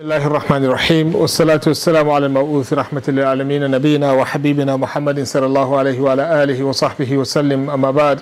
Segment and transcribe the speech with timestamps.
[0.00, 5.78] بسم الله الرحمن الرحيم والصلاة والسلام على المبعوث رحمة للعالمين نبينا وحبيبنا محمد صلى الله
[5.78, 8.20] عليه وعلى آله وصحبه وسلم أما بعد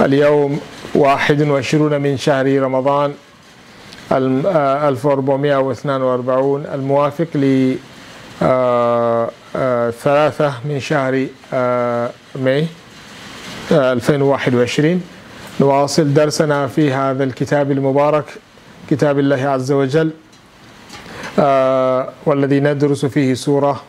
[0.00, 0.60] اليوم
[0.94, 3.14] 21 من شهر رمضان
[4.12, 7.74] 1442 الموافق ل
[10.02, 11.26] ثلاثة من شهر
[12.36, 12.66] ماي
[13.72, 15.02] 2021
[15.60, 18.24] نواصل درسنا في هذا الكتاب المبارك
[18.90, 20.10] كتاب الله عز وجل
[22.26, 23.80] والذي ندرس فيه سورة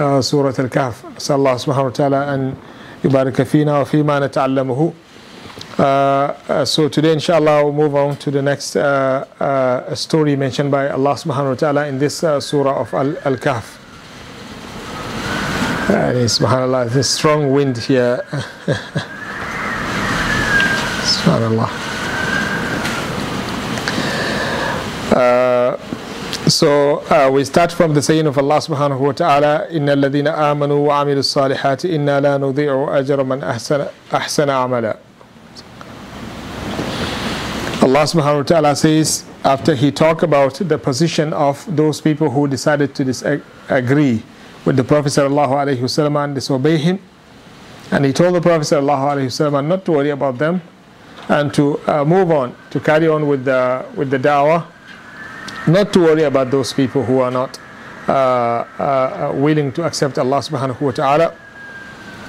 [0.00, 2.54] آه سورة الكهف نسأل الله سبحانه وتعالى أن
[3.04, 4.92] يبارك فينا وفيما نتعلمه
[5.78, 10.88] uh, so today inshallah we'll move on to the next uh, uh, story mentioned by
[10.90, 13.78] Allah subhanahu wa ta'ala in this surah of Al-Kahf
[15.90, 18.20] and subhanallah there's strong wind here
[21.04, 21.70] subhanallah
[26.61, 30.87] So uh, we start from the saying of Allah subhanahu wa ta'ala إن الذين آمنوا
[30.87, 34.97] وعملوا الصالحات إنا لا نضيع أجر من أحسن أحسن عملا
[37.83, 42.47] Allah subhanahu wa ta'ala says after he talked about the position of those people who
[42.47, 44.23] decided to disagree
[44.63, 46.99] with the Prophet sallallahu alaihi wasallam and disobey him
[47.91, 50.61] and he told the Prophet sallallahu alaihi wasallam not to worry about them
[51.27, 54.65] and to uh, move on to carry on with the with the da'wah
[55.66, 57.58] not to worry about those people who are not
[58.08, 61.36] uh, uh, uh, willing to accept Allah subhanahu wa ta'ala.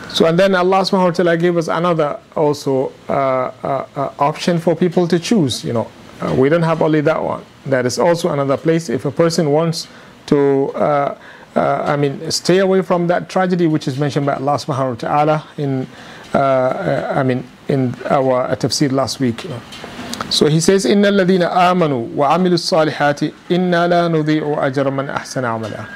[0.09, 4.59] So, and then Allah subhanahu wa ta'ala gave us another also uh, uh, uh option
[4.59, 5.65] for people to choose.
[5.65, 5.91] You know,
[6.37, 7.43] we don't have only that one.
[7.65, 8.87] That is also another place.
[8.89, 9.87] If a person wants
[10.27, 10.71] to,
[11.55, 15.47] I mean, stay away from that tragedy which is mentioned by Allah subhanahu wa ta'ala
[15.57, 15.87] in,
[16.35, 19.43] I mean, in our tafsir last week.
[19.43, 19.61] You know.
[20.30, 25.86] So he says, إن الذين آمنوا وعملوا الصالحات إنا لا نضيع أجر من أحسن عملا.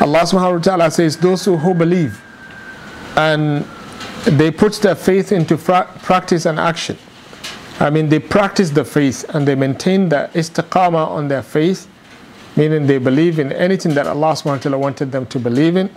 [0.00, 2.22] Allah subhanahu wa ta'ala says, those who believe
[3.16, 3.64] and
[4.24, 6.98] they put their faith into practice and action.
[7.80, 11.88] I mean, they practice the faith and they maintain the istiqama on their faith,
[12.56, 15.88] meaning they believe in anything that Allah subhanahu wa ta'ala wanted them to believe in.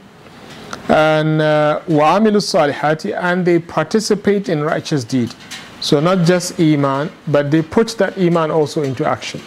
[0.88, 5.34] And وعملوا الصالحات and they participate in righteous deed.
[5.81, 9.41] So not just iman, but they put that iman also into action.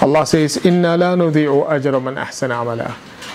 [0.00, 2.94] Allah says, "Inna la nudhi'u ajra man ahsana amala."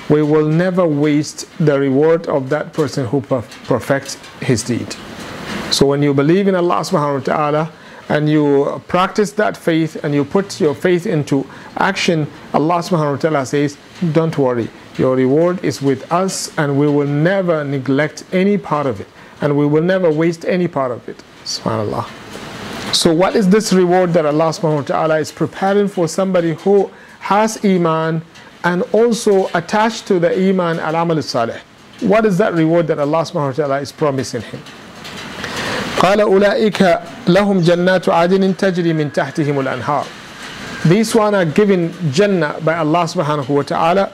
[0.10, 4.96] We will never waste the reward of that person who perfects his deed.
[5.72, 7.72] So when you believe in Allah subhanahu wa ta'ala
[8.10, 11.46] and you practice that faith and you put your faith into
[11.78, 13.78] action, Allah subhanahu wa ta'ala says,
[14.14, 14.68] Don't worry,
[14.98, 19.08] your reward is with us and we will never neglect any part of it
[19.42, 21.22] and we will never waste any part of it.
[21.49, 22.07] Subhanallah.
[22.95, 26.91] So, what is this reward that Allah subhanahu wa ta'ala is preparing for somebody who
[27.21, 28.23] has Iman
[28.63, 31.59] and also attached to the Iman al amal salih?
[32.01, 34.61] What is that reward that Allah subhanahu wa ta'ala is promising him?
[35.99, 40.05] قال أولئك لهم جنات عدن تجري من تحتهم الأنهار
[40.85, 44.13] These one are given Jannah by Allah subhanahu wa ta'ala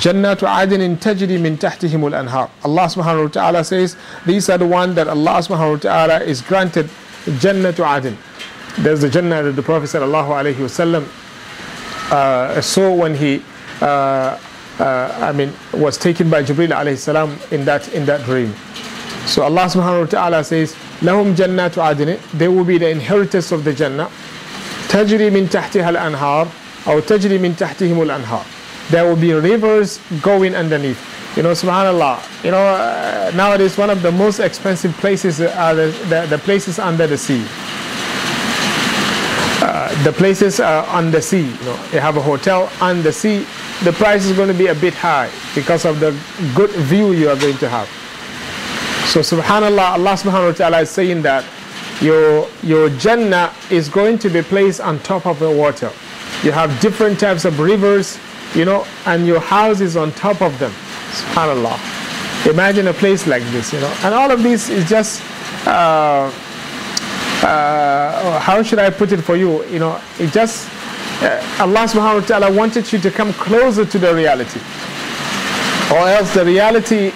[0.00, 3.96] جنات عدن تجري من تحتهم الأنهار Allah subhanahu wa ta'ala says
[4.26, 6.88] these are the one that Allah subhanahu wa ta'ala is granted
[7.38, 8.16] Jannah Adin
[8.78, 11.04] there's the Jannah that the Prophet sallallahu alayhi wasallam
[12.10, 13.42] uh, saw when he
[13.82, 14.38] uh,
[14.78, 18.54] uh, I mean was taken by Jibril alayhi salam in that in that dream
[19.26, 23.64] so Allah subhanahu wa ta'ala says لهم جنات عدن they will be the inheritors of
[23.64, 24.08] the Jannah
[24.88, 26.48] تجري من تحتها الأنهار
[26.86, 28.44] أو تجري من تحتهم الأنهار
[28.89, 30.99] there will be rivers going underneath.
[31.37, 35.87] You know, subhanAllah, you know, uh, nowadays one of the most expensive places are the,
[36.09, 37.45] the, the places under the sea.
[39.59, 41.45] Uh, the places are on the sea.
[41.45, 43.45] You know, you have a hotel on the sea,
[43.83, 46.11] the price is going to be a bit high because of the
[46.55, 47.87] good view you are going to have.
[49.07, 51.45] So, subhanAllah, Allah subhanahu wa ta'ala is saying that
[52.01, 55.91] your, your Jannah is going to be placed on top of the water.
[56.43, 58.19] You have different types of rivers,
[58.55, 60.71] you know, and your house is on top of them.
[61.11, 61.79] SubhanAllah.
[62.49, 63.93] Imagine a place like this, you know.
[64.03, 65.21] And all of this is just,
[65.67, 66.31] uh,
[67.43, 69.65] uh, how should I put it for you?
[69.65, 70.69] You know, it just,
[71.21, 74.59] uh, Allah subhanahu wa ta'ala wanted you to come closer to the reality.
[75.91, 77.11] Or else the reality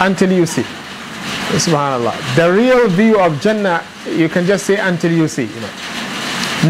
[0.00, 0.64] until you see.
[1.52, 2.36] SubhanAllah.
[2.36, 5.70] The real view of Jannah, you can just say until you see, you know.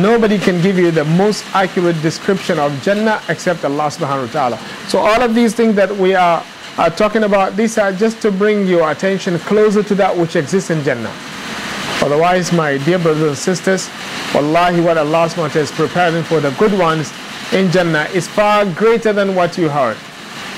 [0.00, 4.58] Nobody can give you the most accurate description of Jannah except Allah subhanahu wa ta'ala.
[4.88, 6.42] So all of these things that we are,
[6.78, 10.70] are talking about, these are just to bring your attention closer to that which exists
[10.70, 11.14] in Jannah.
[12.02, 13.88] Otherwise, my dear brothers and sisters,
[14.34, 17.12] Wallahi, what Allah subhanahu wa ta'ala is preparing for the good ones
[17.52, 19.96] in Jannah is far greater than what you heard.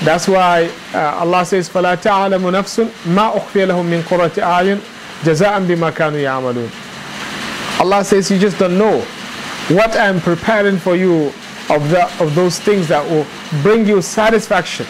[0.03, 4.81] That's why uh, Allah says, فَلَا تَعْلَمُ نَفْسٌ مَا أُخْفِيَ لَهُم مِّن قُرَّةِ أَعْيُنٍ
[5.23, 9.05] جَزَاءً بِمَا كَانُوا يَعْمَلُونَ Allah says, you just don't know
[9.69, 11.27] what I'm preparing for you
[11.69, 13.25] of, the, of those things that will
[13.61, 14.85] bring you satisfaction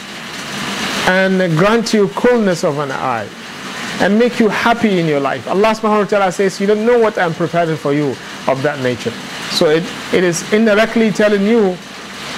[1.07, 3.27] and grant you coolness of an eye
[3.99, 5.47] and make you happy in your life.
[5.47, 8.09] Allah subhanahu wa ta'ala says, You don't know what I'm preparing for you
[8.47, 9.11] of that nature.
[9.51, 9.83] So it,
[10.13, 11.75] it is indirectly telling you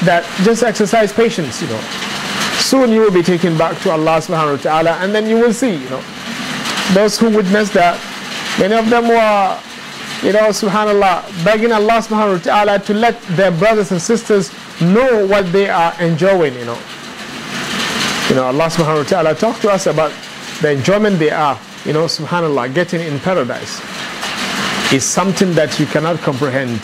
[0.05, 1.81] that just exercise patience, you know.
[2.59, 5.53] Soon you will be taken back to Allah subhanahu wa ta'ala and then you will
[5.53, 6.03] see, you know.
[6.93, 7.99] Those who witnessed that,
[8.59, 9.59] many of them were,
[10.22, 14.50] you know, subhanAllah, begging Allah subhanahu wa ta'ala to let their brothers and sisters
[14.80, 16.78] know what they are enjoying, you know.
[18.30, 20.12] You know, Allah subhanahu wa ta'ala talked to us about
[20.62, 23.82] the enjoyment they are, you know, subhanAllah, getting in paradise
[24.92, 26.78] is something that you cannot comprehend.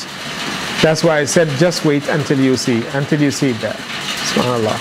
[0.83, 3.77] That's why I said just wait until you see, until you see that.
[4.35, 4.77] Subhanallah.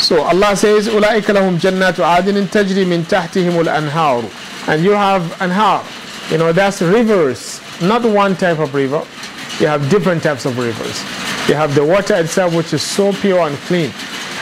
[0.00, 5.84] So Allah says, أُولَٰئِكَ لَهُمْ جَنَّاتُ عَادٍ تَجْرِي مِن تَحْتِهِمُ الْأَنْهَارُ And you have anhar.
[6.33, 9.05] you know, that's rivers, not one type of river.
[9.59, 10.99] You have different types of rivers.
[11.47, 13.93] You have the water itself, which is so pure and clean.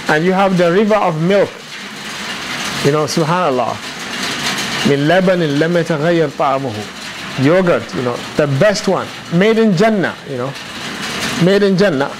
[0.07, 1.49] And you have the river of milk.
[2.85, 3.75] You know subhanallah.
[7.43, 9.05] Yogurt you know the best one.
[9.33, 10.53] Made in jannah you know.
[11.43, 12.15] Made in jannah.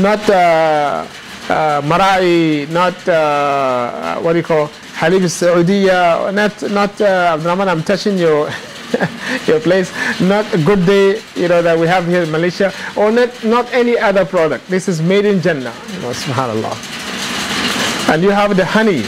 [0.00, 1.06] Not uh,
[1.48, 4.70] uh, marai not uh, what do you call
[5.00, 8.48] halib saudiya not not uh, i'm touching your
[9.46, 9.90] your place,
[10.20, 13.98] not a Goodday, you know, that we have here in Malaysia, or not, not any
[13.98, 14.66] other product.
[14.68, 16.74] This is made in Jannah, you know, subhanAllah.
[18.12, 19.04] And you have the honey.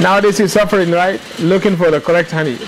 [0.00, 1.20] Nowadays you're suffering, right?
[1.38, 2.58] Looking for the correct honey.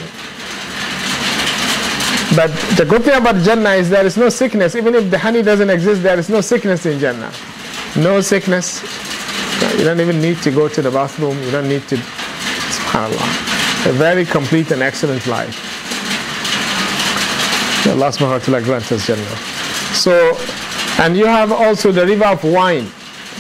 [2.37, 4.75] But the good thing about Jannah is there is no sickness.
[4.75, 7.33] Even if the honey doesn't exist, there is no sickness in Jannah.
[7.97, 8.81] No sickness.
[9.77, 11.39] You don't even need to go to the bathroom.
[11.43, 11.97] You don't need to,
[12.92, 13.90] subhanAllah.
[13.90, 15.56] A very complete and excellent life.
[17.88, 19.24] Allah subhanahu wa ta'ala grant us Jannah.
[19.94, 20.38] So,
[21.00, 22.88] and you have also the river of wine.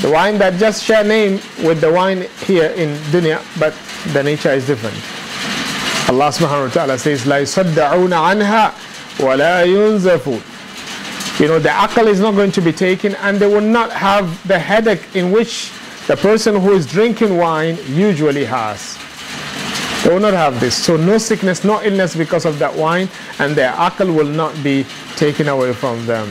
[0.01, 3.74] The wine that just share name with the wine here in dunya, but
[4.13, 4.95] the nature is different.
[6.07, 8.71] Allah subhanahu wa ta'ala says, لا يصدعون عنها
[9.19, 10.41] ولا ينزفون.
[11.39, 14.25] You know, the akal is not going to be taken and they will not have
[14.47, 15.71] the headache in which
[16.07, 18.97] the person who is drinking wine usually has.
[20.04, 20.75] They will not have this.
[20.75, 23.08] So no sickness, no illness because of that wine,
[23.38, 24.84] and their akal will not be
[25.16, 26.28] taken away from them.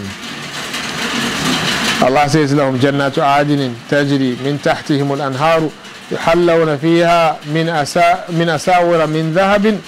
[2.04, 5.70] Allah says لهم جنات عادن تجري من تحتهم الأنهار
[6.12, 9.80] يحلون فيها من أسا من أساور من ذهب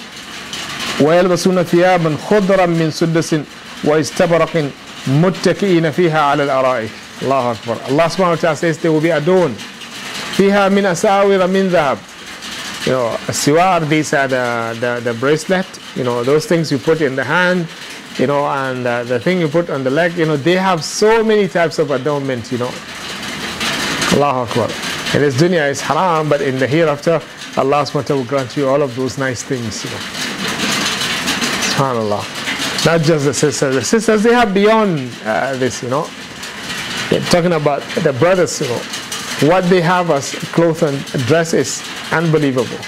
[1.00, 3.36] ويلبسون ثيابا خضرا من سدس
[3.84, 4.70] واستبرق
[5.06, 6.90] متكئين فيها على الأرائك
[7.22, 7.76] الله أكبر
[8.08, 9.58] subhanahu wa ta'ala says they will be adorned
[10.36, 11.98] فيها من أساور من ذهب
[12.86, 15.66] you know, siwar, these are the, the, the, bracelet,
[15.96, 17.66] you know, those things you put in the hand,
[18.18, 20.84] you know, and uh, the thing you put on the leg, you know, they have
[20.84, 22.70] so many types of adornment, you know.
[24.12, 24.68] Allahu Akbar.
[25.14, 27.22] In this dunya is haram, but in the hereafter,
[27.56, 29.96] Allah SWT will grant you all of those nice things, you know.
[31.72, 32.84] SubhanAllah.
[32.84, 33.74] Not just the sisters.
[33.76, 36.06] The sisters, they have beyond uh, this, you know.
[37.08, 38.80] They're talking about the brothers, you know
[39.42, 41.82] what they have as clothes and dress is
[42.12, 42.78] unbelievable.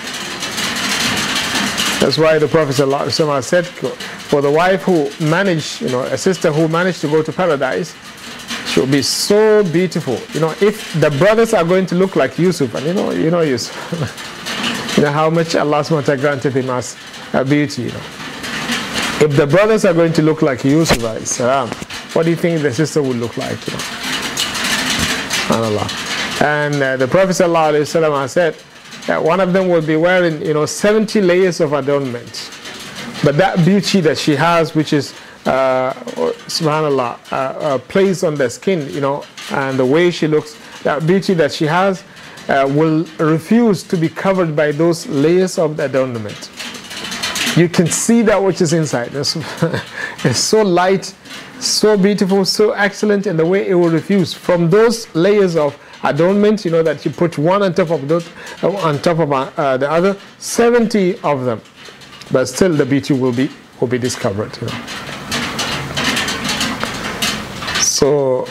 [2.01, 2.75] That's why the Prophet
[3.43, 7.33] said, for the wife who managed, you know, a sister who managed to go to
[7.33, 7.95] paradise,
[8.67, 10.19] she will be so beautiful.
[10.35, 13.31] You know, if the brothers are going to look like Yusuf, and you know, you
[13.31, 13.75] know Yusuf,
[14.97, 16.97] you know how much Allah SWT granted him as
[17.33, 18.03] a beauty, you know.
[19.19, 21.01] If the brothers are going to look like Yusuf,
[22.15, 23.67] what do you think the sister would look like?
[23.67, 23.81] You know?
[25.47, 26.43] SubhanAllah.
[26.43, 28.57] And uh, the Prophet said
[29.09, 32.51] one of them will be wearing, you know, 70 layers of adornment.
[33.23, 35.13] But that beauty that she has, which is,
[35.47, 35.93] uh,
[36.49, 41.35] subhanAllah, uh, uh, on the skin, you know, and the way she looks, that beauty
[41.35, 42.03] that she has
[42.49, 46.51] uh, will refuse to be covered by those layers of the adornment.
[47.57, 49.15] You can see that which is inside.
[49.15, 49.37] It's,
[50.25, 51.15] it's so light,
[51.59, 56.65] so beautiful, so excellent in the way it will refuse from those layers of adornment,
[56.65, 58.17] you know, that you put one on top of the,
[58.63, 61.61] on top of uh, the other, 70 of them.
[62.31, 63.51] But still the beauty will be,
[63.81, 65.07] will be discovered, you know.
[67.81, 68.47] So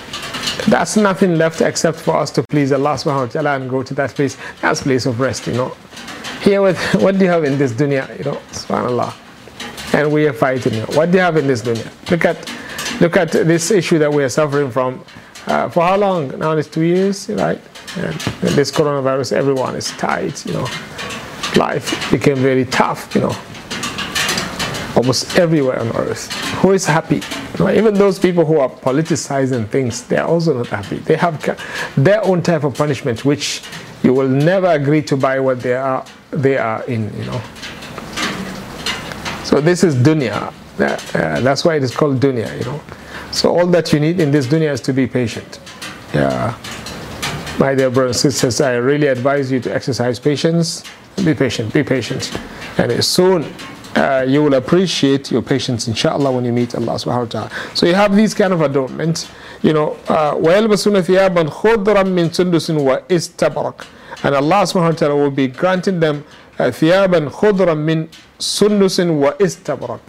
[0.68, 3.94] that's nothing left except for us to please Allah subhanahu wa ta'ala and go to
[3.94, 4.38] that place.
[4.62, 5.76] That's place of rest, you know.
[6.42, 9.14] Here with what do you have in this dunya, you know, subhanAllah.
[9.94, 10.74] And we are fighting.
[10.96, 11.86] What do you have in this dunya?
[12.10, 12.52] Look at
[13.02, 15.04] look at this issue that we are suffering from.
[15.48, 16.38] Uh, for how long?
[16.40, 17.62] Now it's two years, right?
[17.98, 18.16] And,
[18.56, 20.68] this coronavirus, everyone is tight, you know.
[21.56, 23.36] Life became very tough, you know.
[24.96, 26.32] Almost everywhere on earth.
[26.62, 27.22] Who is happy?
[27.58, 30.98] You know, even those people who are politicizing things, they are also not happy.
[30.98, 31.42] They have
[31.96, 33.62] their own type of punishment, which
[34.04, 37.42] you will never agree to buy what they are they are in, you know.
[39.44, 40.54] So this is dunya.
[40.78, 42.82] Uh, that's why it is called dunya, you know.
[43.35, 45.61] So all that you need in this dunya is to be patient.
[46.15, 46.59] Yeah.
[47.59, 50.83] My dear brothers and sisters, I really advise you to exercise patience.
[51.17, 52.33] Be patient, be patient.
[52.79, 53.53] And soon
[53.97, 57.51] uh, you will appreciate your patience, inshallah, when you meet Allah subhanahu wa ta'ala.
[57.75, 59.29] So you have these kind of adornments.
[59.63, 62.71] You know, وَيَلْبَسُونَ ثِيَابًا خُضْرًا مِّن سُندُسٍ
[63.09, 63.87] وَإِسْتَبْرَقٍ
[64.25, 66.25] And Allah subhanahu wa ta'ala will be granting them
[66.59, 68.09] ثِيَابًا خُضْرًا مِّن
[68.39, 70.01] سُندُسٍ وَإِسْتَبْرَقٍ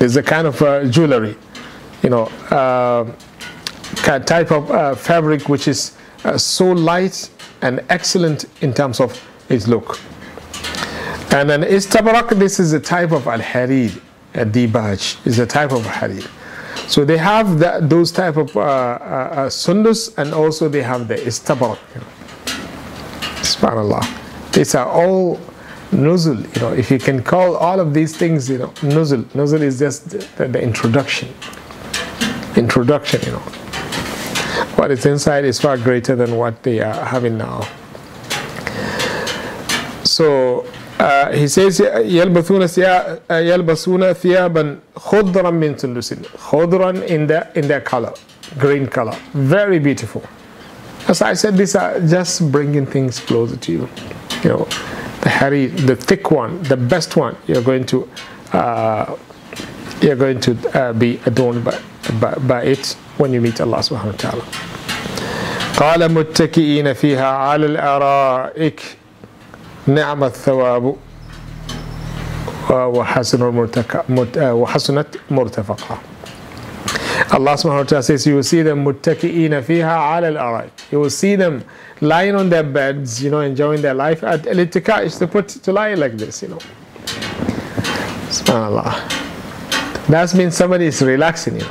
[0.00, 1.36] It's a kind of uh, jewelry,
[2.03, 3.05] you know, uh,
[4.19, 5.95] type of uh, fabric which is
[6.25, 7.29] uh, so light
[7.61, 9.19] and excellent in terms of
[9.49, 9.99] its look.
[11.33, 13.99] And then istabrak, this is a type of al-harir,
[14.35, 16.29] a dibaj, is a type of harir.
[16.87, 21.15] So they have that, those type of uh, uh, sundus and also they have the
[21.15, 21.79] istabrak.
[21.95, 22.07] You know.
[23.41, 24.51] Subhanallah.
[24.51, 25.39] These are all
[25.91, 29.23] nuzul, you know, if you can call all of these things, you know, nuzul.
[29.33, 31.33] Nuzul is just the, the introduction
[32.56, 33.44] Introduction, you know.
[34.76, 37.66] What is inside is far greater than what they are having now.
[40.04, 40.66] So
[40.98, 42.68] uh, he says يلبسون
[43.30, 48.12] يلبسون ثيابا خضرا من سندس خضرا in the in their color
[48.58, 50.22] green color very beautiful
[51.08, 53.88] as I said these are just bringing things closer to you
[54.42, 54.68] you know
[55.20, 58.08] the hairy the thick one the best one you're going to
[58.52, 59.16] uh,
[60.02, 61.78] you're going to uh, be adorned by,
[62.20, 64.44] by, by it when you meet Allah subhanahu wa ta'ala
[65.78, 68.80] قال متكئين فيها على الأرائك
[69.86, 70.96] نعم الثواب
[72.70, 73.42] وحسن
[74.38, 75.98] وحسنت مرتفقة
[77.30, 81.10] Allah subhanahu wa ta'ala says you will see them متكئين فيها على الأرائك you will
[81.10, 81.62] see them
[82.00, 85.72] lying on their beds you know enjoying their life at الاتكاء is to put to
[85.72, 86.58] lie like this you know
[88.30, 88.94] subhanallah
[90.09, 91.67] that means somebody is relaxing you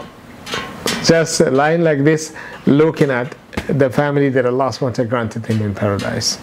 [1.05, 2.35] just lying like this
[2.67, 3.35] looking at
[3.69, 6.39] the family that Allah ta'ala granted him in paradise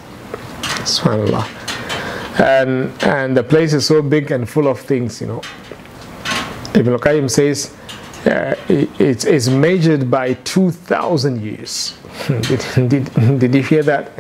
[0.85, 1.45] subhanallah
[2.39, 5.41] and and the place is so big and full of things you know
[6.75, 7.75] Ibn Qayyim says
[8.25, 11.97] uh, it, it's, it's measured by 2,000 years.
[12.27, 14.11] did, did, did you hear that?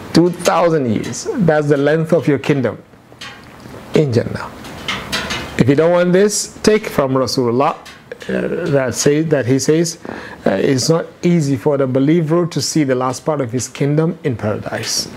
[0.14, 1.28] 2,000 years.
[1.34, 2.82] That's the length of your kingdom
[3.94, 4.50] in Jannah.
[5.64, 7.74] If you don't want this, take from Rasulullah
[8.28, 9.98] uh, that say that he says
[10.44, 14.18] uh, it's not easy for the believer to see the last part of his kingdom
[14.24, 15.08] in paradise.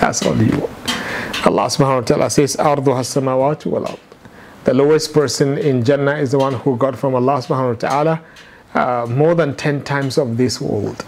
[0.00, 0.72] That's all you want.
[1.46, 4.00] Allah subhanahu wa ta'ala says, Arduha samawati wal
[4.64, 8.22] The lowest person in Jannah is the one who got from Allah subhanahu wa ta'ala
[8.72, 11.04] uh, more than 10 times of this world.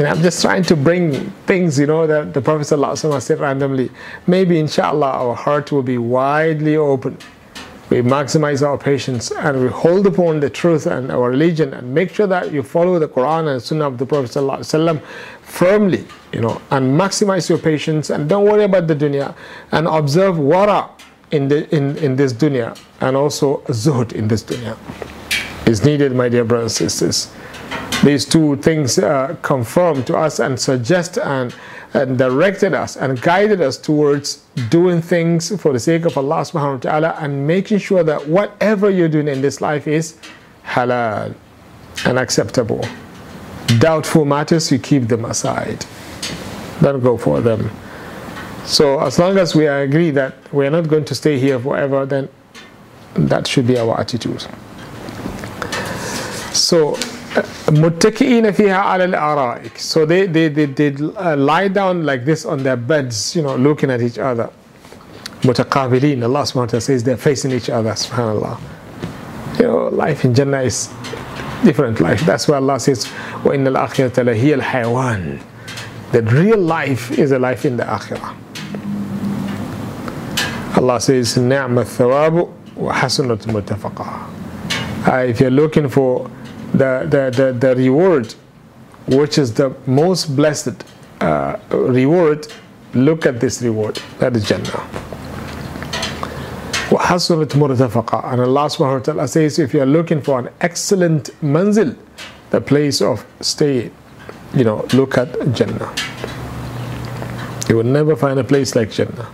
[0.00, 3.90] And I'm just trying to bring things, you know, that the Prophet ﷺ said randomly.
[4.26, 7.18] Maybe, inshallah, our heart will be widely open.
[7.90, 12.14] We maximize our patience and we hold upon the truth and our religion and make
[12.14, 15.02] sure that you follow the Quran and Sunnah of the Prophet ﷺ
[15.42, 19.34] firmly, you know, and maximize your patience and don't worry about the dunya
[19.72, 20.88] and observe wara
[21.30, 24.78] in, the, in, in this dunya and also zuhud in this dunya
[25.66, 27.30] is needed, my dear brothers and sisters.
[28.02, 31.54] These two things uh, confirm to us and suggest and,
[31.92, 36.74] and directed us and guided us towards doing things for the sake of Allah subhanahu
[36.74, 40.16] wa ta'ala and making sure that whatever you're doing in this life is
[40.64, 41.34] halal
[42.06, 42.82] and acceptable.
[43.78, 45.84] Doubtful matters, you keep them aside.
[46.80, 47.70] Don't go for them.
[48.64, 52.06] So as long as we agree that we are not going to stay here forever,
[52.06, 52.30] then
[53.14, 54.46] that should be our attitude.
[56.54, 56.96] So
[57.71, 62.63] متكئين فيها على الأرائك so they, they, they, they uh, lie down like this on
[62.63, 64.49] their beds you know looking at each other
[65.43, 68.57] متقابلين Allah subhanahu wa ta'ala says they're facing each other subhanallah
[69.59, 70.89] you know life in Jannah is
[71.63, 73.07] different life that's why Allah says
[73.43, 75.39] وإن الآخرة لهي الحيوان
[76.11, 78.35] the real life is a life in the akhirah
[80.77, 82.47] Allah says نعم الثواب
[82.77, 84.05] وحسنة متفقة
[85.07, 86.29] uh, if you're looking for
[86.71, 88.33] the, the, the, the reward,
[89.07, 90.83] which is the most blessed
[91.21, 92.47] uh, reward,
[92.93, 93.99] look at this reward.
[94.19, 94.87] That is Jannah.
[96.91, 101.31] وحسنت مرتفقا and Allah subhanahu wa ta'ala says if you are looking for an excellent
[101.41, 101.97] manzil
[102.51, 103.91] the place of stay
[104.53, 105.91] you know look at Jannah
[107.67, 109.27] you will never find a place like Jannah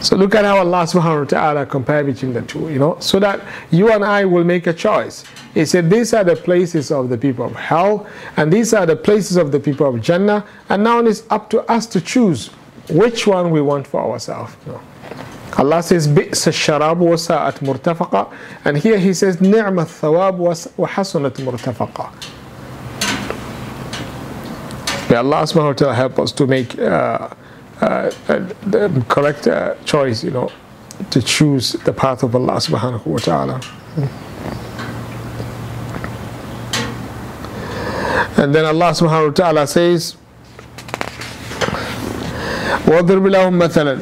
[0.00, 3.18] so look at how Allah subhanahu wa ta'ala compare between the two, you know, so
[3.18, 3.40] that
[3.72, 5.24] you and I will make a choice.
[5.54, 8.96] He said, These are the places of the people of hell, and these are the
[8.96, 12.48] places of the people of Jannah, and now it's up to us to choose
[12.90, 14.54] which one we want for ourselves.
[14.66, 14.80] You know.
[15.56, 18.30] Allah says, بئس الشراب وساءت مرتفقا
[18.64, 20.40] and here he says نعم الثواب
[20.78, 22.10] وحسنت مرتفقا
[25.08, 27.30] May Allah subhanahu wa ta'ala help us to make uh,
[27.80, 28.10] uh,
[28.66, 30.52] the correct uh, choice, you know,
[31.10, 33.60] to choose the path of Allah subhanahu wa ta'ala.
[38.43, 40.15] And then Allah subhanahu wa ta'ala says,
[42.87, 43.97] واضرب لهم مثلا.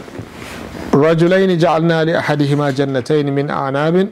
[0.93, 4.10] رجلين جعلنا لأحدهما جنتين من أعناب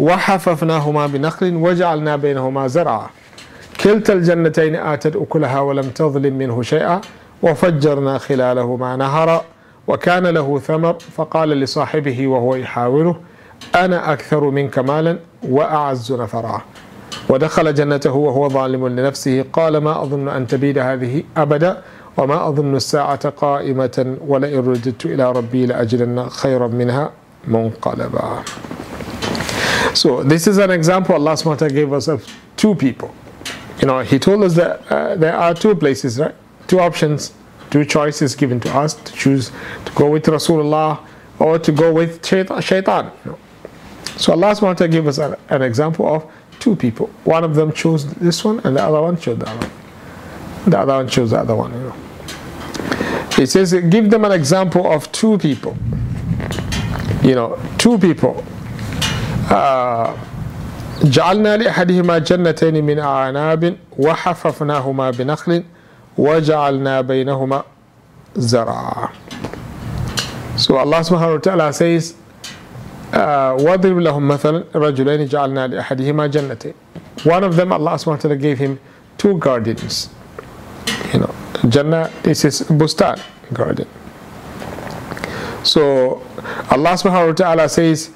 [0.00, 3.10] وحففناهما بنخل وجعلنا بينهما زرعا.
[3.80, 7.00] كلتا الجنتين آتت أكلها ولم تظلم منه شيئا
[7.42, 9.44] وفجرنا خلالهما نهرا
[9.86, 13.20] وكان له ثمر فقال لصاحبه وهو يحاوره
[13.74, 15.18] أنا أكثر منك مالا
[15.48, 16.62] وأعز نفرا.
[17.29, 21.81] ودخل جنته وهو ظالم لنفسه قال ما أظن أن تبيد هذه أبدا
[22.17, 27.11] وما أظن الساعة قائمة ولئن رددت إلى ربي لأجدن خيرا منها
[27.47, 28.43] منقلبا
[29.93, 32.25] So this is an example Allah SWT gave us of
[32.57, 33.13] two people.
[33.79, 36.33] You know, He told us that uh, there are two places, right?
[36.67, 37.33] two options,
[37.69, 39.51] two choices given to us to choose
[39.85, 40.99] to go with Rasulullah
[41.39, 43.11] or to go with shaitan.
[44.17, 47.07] So Allah SWT gave us an, an, example of two people.
[47.23, 49.71] One of them chose this one and the other one chose the other one.
[50.71, 51.73] The other one chose the other one.
[51.73, 51.95] You know.
[53.43, 55.75] It says, give them an example of two people.
[57.23, 58.43] You know, two people.
[61.03, 65.63] جعلنا لأحدهما جنتين من أعناب وحففناهما بنخل
[66.17, 67.63] وَجَعَلْنَا بَيْنَهُمَا
[68.37, 69.09] زَرْعًا
[70.57, 72.15] So Allah subhanahu wa ta'ala says,
[73.13, 76.73] وَضِرْبْ لَهُمْ مَثَلًا رَجُلَيْنِ جَعَلْنَا لِأَحَدِهِمَا جَنَّتَيْنِ
[77.25, 78.79] One of them, Allah subhanahu wa ta'ala gave him
[79.17, 80.09] two gardens.
[81.13, 81.35] You know,
[81.69, 83.19] Jannah, this is Bustan
[83.53, 83.87] garden.
[85.63, 86.21] So
[86.69, 88.09] Allah subhanahu wa ta'ala says,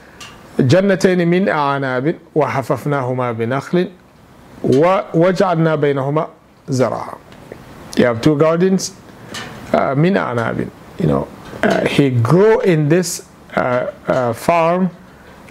[0.58, 3.89] جنتين من أعناب وحففناهما بنخل
[5.13, 6.28] وجعلنا بينهما
[6.70, 7.13] زرعا
[7.98, 8.93] you have two gardens,
[9.74, 10.70] uh, mina anabin.
[11.00, 11.28] You know,
[11.63, 13.31] uh, he grew in this uh, uh
[14.35, 14.91] farm.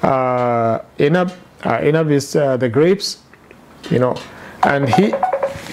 [0.02, 1.32] Uh, inab,
[1.64, 3.20] uh, inab is the grapes.
[3.90, 4.16] You know,
[4.64, 5.14] and he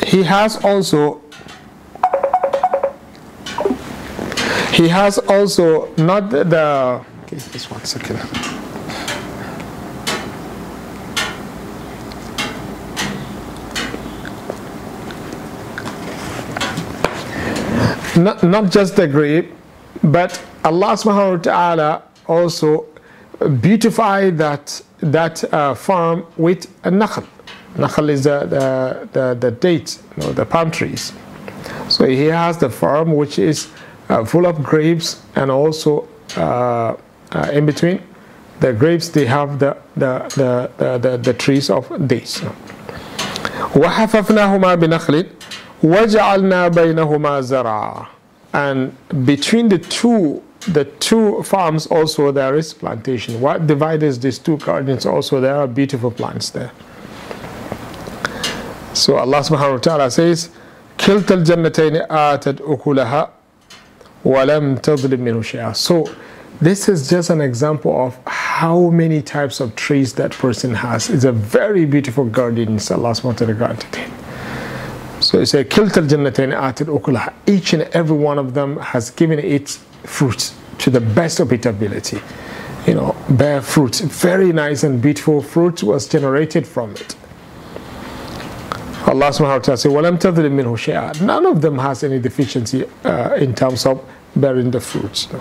[0.06, 1.20] he has also
[4.72, 8.18] he has also not the, the okay, just one second.
[18.18, 19.52] not, not just the grape,
[20.02, 22.85] but Allah subhanahu wa ta'ala also
[23.61, 27.27] beautified that, that uh, farm with a nakhl.
[27.75, 31.13] Nakhl is the, the, the, the date, you know, the palm trees.
[31.89, 33.69] So he has the farm which is
[34.09, 36.95] uh, full of grapes and also uh,
[37.31, 38.01] uh in between
[38.59, 42.41] the grapes they have the, the, the, the, the, the trees of dates.
[43.75, 45.25] وحففناهما بنخل
[45.83, 48.07] وَجَعَلْنَا بَيْنَهُمَا زَرْعًا
[48.53, 53.41] And between the two, the two farms also there is plantation.
[53.41, 56.71] What divides these two gardens also there are beautiful plants there.
[58.93, 60.49] So Allah subhanahu wa ta'ala says,
[60.97, 63.29] كِلْتَ الْجَنَّتَيْنِ آتَتْ أُكُلَهَا
[64.23, 66.13] وَلَمْ تَظْلِمْ مِنْهُ شَيْئًا So
[66.61, 71.09] this is just an example of how many types of trees that person has.
[71.09, 74.11] It's a very beautiful garden Allah subhanahu wa ta'ala granted him.
[75.19, 77.33] So it says, Kiltal jannatain atil ukulaha.
[77.47, 81.65] Each and every one of them has given its fruit to the best of its
[81.65, 82.19] ability.
[82.87, 83.95] You know, bear fruit.
[83.95, 87.15] Very nice and beautiful fruit was generated from it.
[89.07, 92.85] Allah subhanahu wa ta'ala says, وَلَمْ تَظْلِمْ مِنْهُ شَيْئًا None of them has any deficiency
[93.03, 94.03] uh, in terms of
[94.35, 95.31] bearing the fruits.
[95.31, 95.39] No.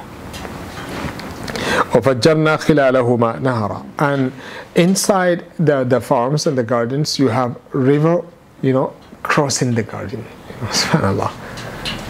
[1.92, 4.32] وَفَجَّرْنَا خِلَالَهُمَا نَهَرًا And
[4.74, 8.24] inside the, the farms and the gardens, you have river,
[8.62, 10.24] you know, crossing the garden.
[10.70, 11.30] Subhanallah.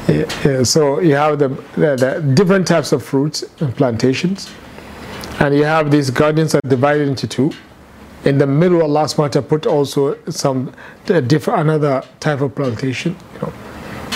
[0.08, 4.50] Yeah, yeah, so you have the, the, the, different types of fruits and plantations,
[5.38, 7.52] and you have these gardens are divided into two.
[8.24, 10.72] In the middle, Allah subhanahu put also some
[11.06, 13.52] different another type of plantation, you know.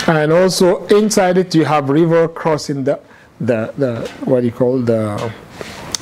[0.08, 3.00] and also inside it you have river crossing the
[3.40, 5.32] the, the what do you call the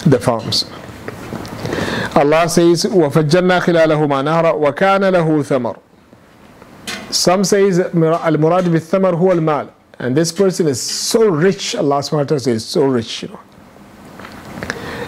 [0.06, 0.64] the farms.
[2.16, 5.76] Allah says, وَفَجَّرْنَا خِلَالَهُمَا نَهْرًا وَكَانَ لَهُ ثَمَرٌ
[7.12, 9.74] Some says, al-murad bil-thamar huwa al-mal.
[9.99, 13.39] and this person is so rich, Allah subhanahu says, so rich, you know.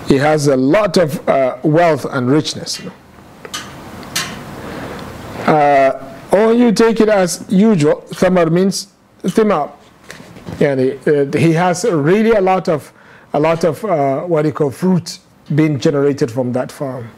[0.07, 2.95] He has a lot of uh, wealth and richness, you know.
[5.47, 8.87] Uh, or you take it as usual, thamar means
[9.23, 9.71] thimar.
[10.59, 12.91] Yani, uh, he has really a lot of,
[13.33, 15.19] a lot of uh, what you call fruit
[15.55, 17.09] being generated from that farm.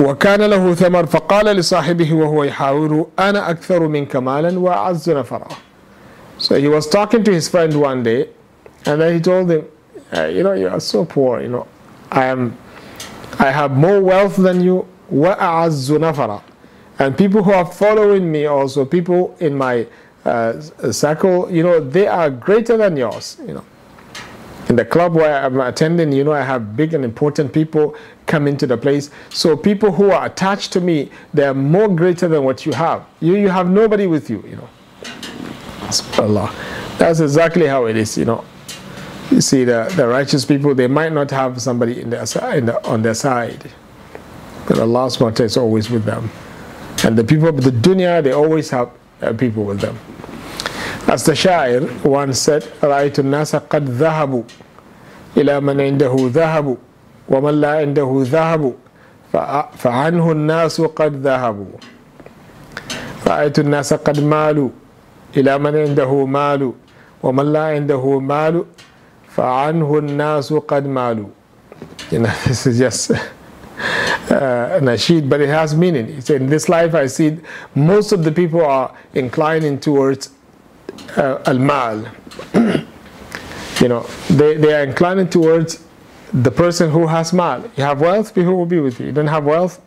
[0.00, 5.48] وكان له ثمر فقال لصاحبه وهو يحاوره أنا أكثر منك مالا وأعز نفرا
[6.38, 8.28] So he was talking to his friend one day
[8.86, 9.64] and then he told him,
[10.12, 11.66] you know, you are so poor, you know,
[12.12, 12.56] I am,
[13.40, 16.40] I have more wealth than you, وأعز نفرا
[17.00, 19.86] And people who are following me also, people in my
[20.24, 20.60] uh,
[20.92, 23.64] circle, you know, they are greater than yours, you know
[24.72, 28.46] in the club where I'm attending, you know, I have big and important people come
[28.46, 29.10] into the place.
[29.30, 33.06] So people who are attached to me, they're more greater than what you have.
[33.20, 34.68] You, you have nobody with you, you know.
[36.18, 36.54] Allah.
[36.98, 38.44] That's exactly how it is, you know.
[39.30, 42.86] You see, the, the righteous people, they might not have somebody in their, in the,
[42.86, 43.70] on their side.
[44.66, 46.30] But Allah subhanahu is always with them.
[47.04, 48.90] And the people of the dunya, they always have
[49.22, 49.98] uh, people with them.
[51.06, 54.44] As the Shair once said, رأيت الناس قد ذهبوا
[55.36, 56.76] إلى من عنده ذهب
[57.28, 58.72] ومن لا عنده ذهب
[59.76, 61.72] فعنه الناس قد ذهبوا
[63.26, 64.70] رأيت الناس قد مالوا
[65.36, 66.72] إلى من عنده مال
[67.22, 68.64] ومن لا عنده مال
[69.36, 71.28] فعنه الناس قد مالوا
[72.10, 77.06] you know this is just uh, nasheed but it has meaning in this life I
[77.06, 77.38] see
[77.74, 80.30] most of the people are inclining towards
[81.16, 82.04] uh, al-mal.
[83.80, 85.84] you know, they, they are inclining towards
[86.32, 87.62] the person who has mal.
[87.76, 89.06] You have wealth, people will be with you.
[89.06, 89.80] You don't have wealth,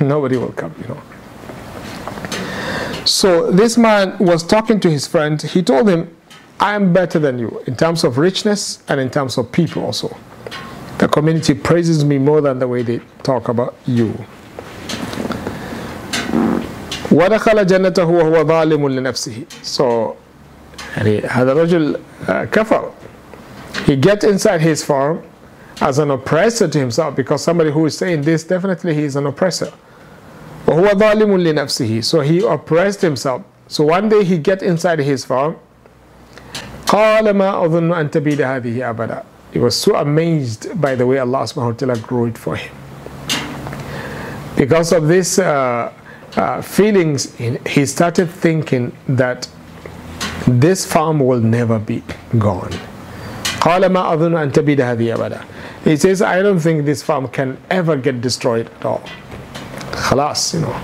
[0.00, 1.02] nobody will come, you know.
[3.04, 5.40] So this man was talking to his friend.
[5.40, 6.14] He told him,
[6.58, 10.16] I am better than you in terms of richness and in terms of people also.
[10.98, 14.12] The community praises me more than the way they talk about you.
[17.12, 20.14] ودخل جنته وهو ظالم لنفسه so
[20.96, 22.00] يعني هذا الرجل
[22.52, 22.90] كفر
[23.85, 25.23] he gets inside his farm
[25.81, 29.25] as an oppressor to himself because somebody who is saying this, definitely he is an
[29.25, 29.71] oppressor.
[30.67, 33.43] So he oppressed himself.
[33.67, 35.57] So one day he gets inside his farm.
[39.53, 42.73] He was so amazed by the way Allah subhanahu wa ta'ala grew it for him.
[44.55, 45.91] Because of these uh,
[46.35, 49.47] uh, feelings, he started thinking that
[50.47, 52.03] this farm will never be
[52.37, 52.71] gone.
[53.60, 55.40] قال ما أظن أن تبيد هذه أبدا.
[55.84, 59.02] He says, I don't think this farm can ever get destroyed at all.
[59.92, 60.74] خلاص, you know.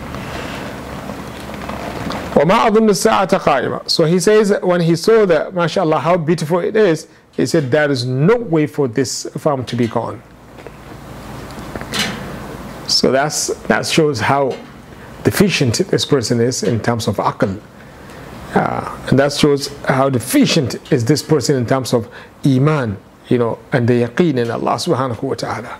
[2.36, 3.88] وما أظن الساعة قائمة.
[3.90, 7.90] So he says, when he saw that, mashallah, how beautiful it is, he said, there
[7.90, 10.22] is no way for this farm to be gone.
[12.86, 14.56] So that's, that shows how
[15.24, 17.60] deficient this person is in terms of aql.
[18.53, 22.09] and that shows how deficient is this person in terms of
[22.45, 25.79] iman, you know, and the yaqeen in Allah subhanahu wa ta'ala.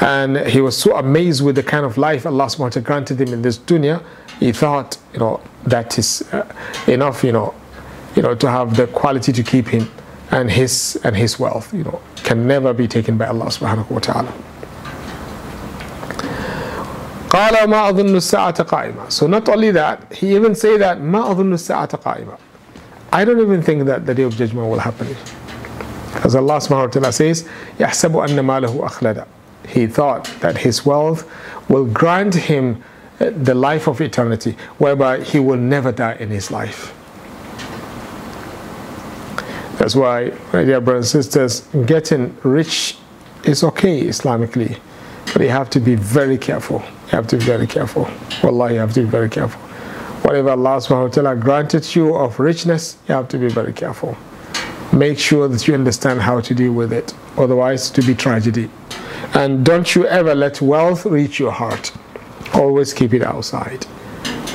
[0.00, 3.20] And he was so amazed with the kind of life Allah subhanahu wa ta'ala granted
[3.20, 4.02] him in this dunya,
[4.40, 6.46] he thought, you know, that is uh,
[6.88, 7.54] enough, you know,
[8.16, 9.88] you know, to have the quality to keep him
[10.30, 13.98] and his and his wealth, you know, can never be taken by Allah subhanahu wa
[14.00, 14.32] ta'ala.
[17.31, 21.53] قال ما أظن الساعة قائمة so not only that he even say that ما أظن
[21.53, 22.37] الساعة قائمة
[23.11, 25.07] I don't even think that the day of judgment will happen
[26.23, 27.47] as Allah subhanahu wa ta'ala says
[27.79, 29.25] يحسب أن ماله أخلد
[29.67, 31.29] he thought that his wealth
[31.69, 32.81] will grant him
[33.19, 36.93] the life of eternity whereby he will never die in his life
[39.77, 42.97] that's why my dear brothers and sisters getting rich
[43.43, 44.79] is okay Islamically
[45.33, 48.08] but you have to be very careful you have to be very careful.
[48.42, 49.60] Wallah, you have to be very careful.
[50.22, 54.16] Whatever Allah subhanahu wa ta'ala granted you of richness, you have to be very careful.
[54.94, 57.12] Make sure that you understand how to deal with it.
[57.36, 58.70] Otherwise, to be tragedy.
[59.34, 61.92] And don't you ever let wealth reach your heart.
[62.54, 63.84] Always keep it outside.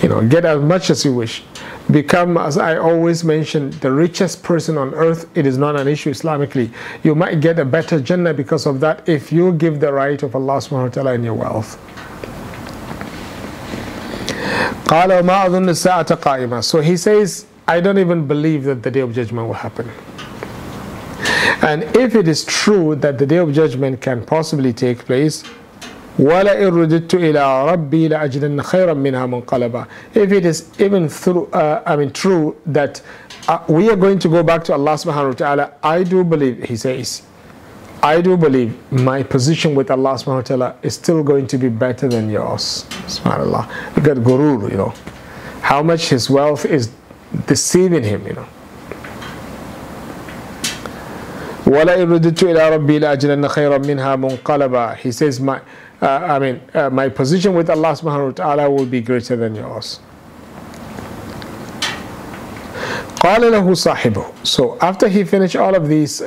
[0.01, 1.43] You know, get as much as you wish.
[1.91, 5.29] Become, as I always mention, the richest person on earth.
[5.37, 6.71] It is not an issue Islamically.
[7.03, 10.35] You might get a better Jannah because of that if you give the right of
[10.35, 11.77] Allah subhanahu wa ta'ala in your wealth.
[14.86, 19.00] قال وما أظن الساعة قائمة so he says I don't even believe that the day
[19.00, 19.88] of judgment will happen
[21.62, 25.44] And if it is true that the day of judgment can possibly take place,
[26.18, 31.94] وَلَئِن رُدِدْتُ إِلَىٰ رَبِّي لَأَجِدَنَّ خَيْرًا مِنْهَا مُنْقَلَبًا If it is even through, uh, I
[31.96, 33.00] mean true that
[33.48, 36.64] uh, we are going to go back to Allah subhanahu wa ta'ala, I do believe,
[36.64, 37.22] he says,
[38.02, 41.68] I do believe my position with Allah subhanahu wa ta'ala is still going to be
[41.68, 42.84] better than yours.
[43.06, 43.68] Subhanallah.
[43.96, 44.92] Look at Gurur, you know.
[45.60, 46.90] How much his wealth is
[47.46, 48.46] deceiving him, you know.
[51.64, 55.60] وَلَئِن رُدِدْتُ إِلَىٰ رَبِّي لَأَجْلَنَّ خَيْرًا مِنْهَا مُنْقَلَبًا He says, my,
[56.02, 59.54] uh, I mean, uh, my position with Allah subhanahu wa ta'ala will be greater than
[59.54, 60.00] yours.
[63.22, 66.20] قال له صاحبه So after he finished all of these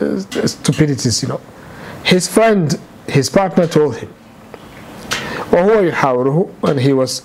[0.00, 1.40] uh, stupidities, you know,
[2.02, 4.08] his friend, his partner told him,
[5.52, 7.22] وهو يحاوره when he was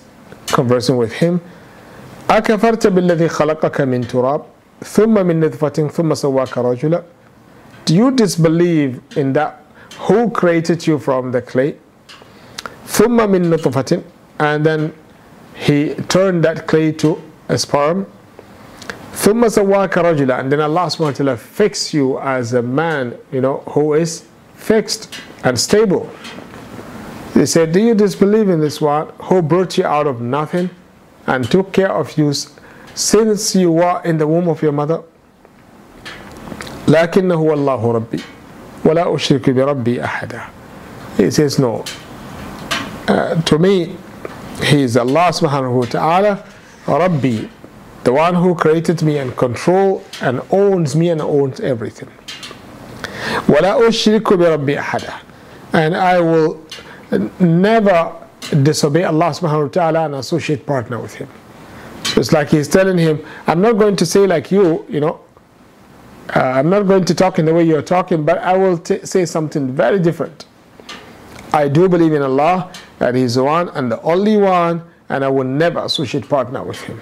[0.52, 1.40] conversing with him
[2.30, 4.42] أكفرت بالذي خلقك من تراب
[4.84, 7.04] ثم من نطفة ثم سواك رجلا
[7.86, 9.64] Do you disbelieve in that
[10.00, 11.76] who created you from the clay
[12.88, 14.02] ثم من نطفة
[14.40, 14.92] and then
[15.54, 18.06] he turned that clay to a sperm
[19.16, 23.42] ثم سواك رجلا and then Allah subhanahu wa ta'ala fix you as a man you
[23.42, 24.24] know who is
[24.56, 26.10] fixed and stable
[27.34, 30.70] they said do you disbelieve in this one who brought you out of nothing
[31.28, 32.34] and took care of you
[32.94, 35.02] since you were in the womb of your mother
[36.88, 38.20] لكنه الله ربي
[38.86, 40.42] ولا أشرك بربي أحدا
[41.18, 41.84] he says no
[43.08, 43.96] uh, to me
[44.64, 46.44] he is Allah subhanahu wa ta'ala
[46.88, 47.48] Rabbi
[48.04, 52.10] the one who created me and control and owns me and owns everything
[53.50, 55.14] ولا أشرك بربي أحدا
[55.74, 56.58] and I will
[57.40, 58.14] never
[58.64, 61.28] disobey Allah subhanahu wa ta'ala and associate partner with him
[62.04, 65.20] so it's like he's telling him I'm not going to say like you you know
[66.36, 69.26] uh, I'm not going to talk in the way you're talking but I will say
[69.26, 70.46] something very different
[71.54, 75.28] I do believe in Allah that He's the one and the only one and I
[75.30, 77.00] will never associate partner with Him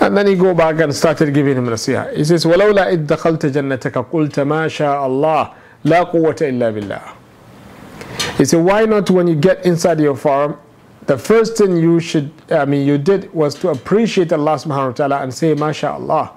[0.00, 2.14] and then he go back and started giving him nasiha.
[2.16, 5.54] He says, وَلَوْلَا إِذْ دَخَلْتَ جَنَّتَكَ قُلْتَ مَا شَاءَ اللَّهِ
[5.84, 10.58] لَا قُوَّةَ إِلَّا بِاللَّهِ He said, why not when you get inside your farm,
[11.06, 14.92] the first thing you should, I mean, you did was to appreciate Allah subhanahu wa
[14.92, 16.32] ta'ala and say, MashaAllah.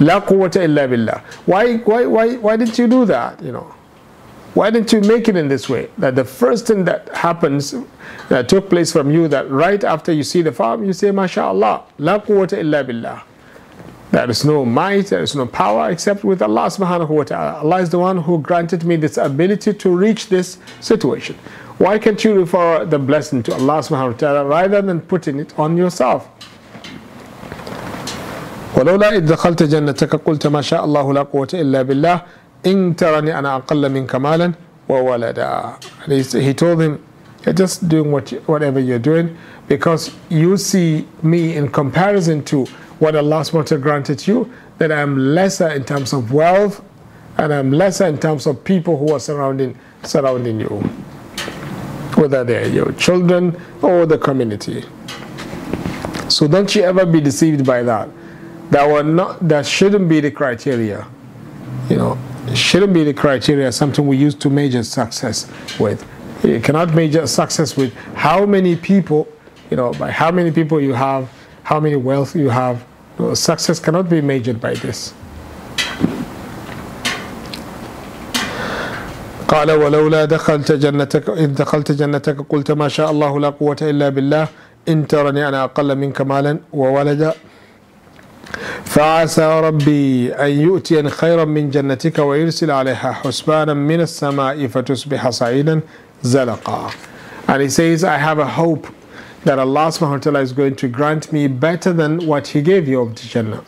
[0.00, 1.22] La quwwata illa billah.
[1.46, 3.40] Why, why, why, why didn't you do that?
[3.40, 3.74] You know,
[4.56, 5.90] why didn't you make it in this way?
[5.98, 7.74] That the first thing that happens,
[8.30, 11.82] that took place from you, that right after you see the farm, you say, MashaAllah,
[11.98, 13.22] La quwwata illa billah.
[14.12, 17.58] There is no might, there is no power except with Allah subhanahu wa ta'ala.
[17.60, 21.36] Allah is the one who granted me this ability to reach this situation.
[21.76, 25.58] Why can't you refer the blessing to Allah subhanahu wa ta'ala rather than putting it
[25.58, 26.30] on yourself?
[28.76, 32.22] ولولا إذ دخلت جنتك قلت ما شاء الله لا قوة إلا بالله
[32.66, 34.52] إن ترني أنا أقل منك مالا
[34.88, 37.02] وولدا and he, he told him
[37.44, 39.36] you're just doing what you, whatever you're doing
[39.68, 42.64] because you see me in comparison to
[42.98, 46.82] what Allah SWT granted you that I'm lesser in terms of wealth
[47.38, 50.82] and I'm lesser in terms of people who are surrounding surrounding you
[52.16, 54.84] whether they're your children or the community
[56.28, 58.08] so don't you ever be deceived by that
[58.70, 61.06] that were not that shouldn't be the criteria
[61.88, 62.18] you know
[62.54, 65.46] shouldn't be the criteria something we use to measure success
[65.78, 66.04] with
[66.44, 69.26] you cannot measure success with how many people
[69.70, 71.28] you know by how many people you have
[71.64, 72.84] how many wealth you have
[73.34, 75.12] success cannot be measured by this
[79.48, 84.48] قال ولولا دخلت جنتك إذ دخلت جنتك قلت ما شاء الله لا قوة إلا بالله
[84.88, 87.34] إن ترني أنا أقل منك مالا وولدا
[88.84, 95.80] فعسى ربي أن يؤتين خيرا من جنتك ويرسل عليها حسبانا من السماء فتصبح صعيدا
[96.22, 96.90] زلقا
[97.48, 98.86] and he says I have a hope
[99.44, 102.88] that Allah subhanahu wa ta'ala is going to grant me better than what he gave
[102.88, 103.62] you of the Jannah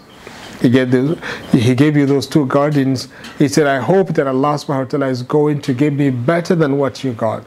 [0.60, 1.16] he gave, the,
[1.52, 5.08] he gave you those two gardens he said I hope that Allah subhanahu wa ta'ala
[5.08, 7.44] is going to give me better than what you got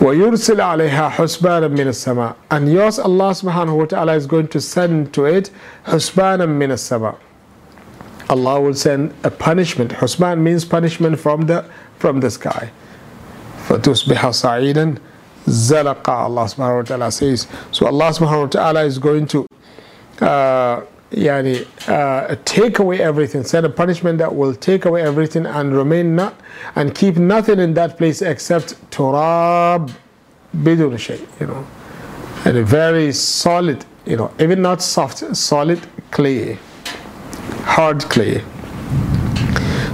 [0.00, 5.12] ويرسل عليها حسبانا من السماء and yours Allah subhanahu wa ta'ala is going to send
[5.14, 5.50] to it
[5.86, 7.14] حسبانا من السماء
[8.30, 11.64] Allah will send a punishment حسبان means punishment from the
[11.98, 12.70] from the sky
[13.68, 14.94] فتصبح صعيدا
[15.46, 19.46] زلقا Allah subhanahu wa ta'ala says so Allah subhanahu wa ta'ala is going to
[20.20, 20.80] uh,
[21.11, 26.15] yani, uh, take away everything, send a punishment that will take away everything and remain
[26.15, 26.39] not
[26.75, 29.91] and keep nothing in that place except turab
[30.57, 31.65] bidun shay, you know,
[32.45, 35.79] and a very solid, you know, even not soft, solid
[36.11, 36.57] clay.
[37.63, 38.43] hard clay.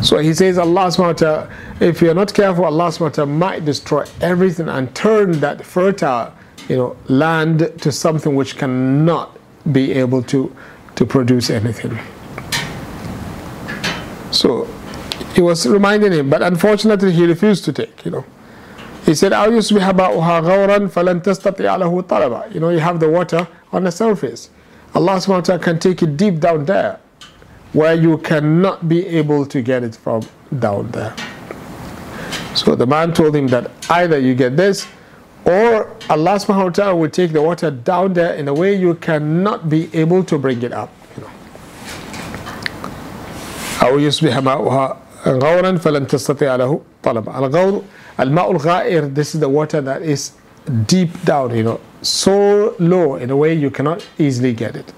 [0.01, 1.51] So he says, Allah subhanahu
[1.82, 6.34] if you're not careful, Allah subhanahu might destroy everything and turn that fertile
[6.69, 9.38] you know, land to something which cannot
[9.71, 10.56] be able to,
[10.96, 11.98] to produce anything.
[14.30, 14.68] So
[15.35, 18.24] he was reminding him, but unfortunately he refused to take, you know.
[19.06, 22.52] He said, أو يصبح ماؤها غورا فلن تستطيع له طلبا.
[22.52, 24.50] You know, you have the water on the surface.
[24.94, 26.98] Allah subhanahu wa ta'ala can take it deep down there
[27.72, 30.22] where you cannot be able to get it from
[30.59, 31.14] down there.
[32.54, 34.87] So the man told him that either you get this
[35.44, 38.94] or Allah subhanahu wa ta'ala will take the water down there in a way you
[38.94, 40.90] cannot be able to bring it up.
[41.16, 41.30] You know.
[43.83, 47.83] أو يصبح ماؤها غورا فلن تستطيع له طلبا الغور
[48.20, 50.33] الماء الغائر this is the water that is
[50.87, 54.92] deep down you know so low in a way you cannot easily get it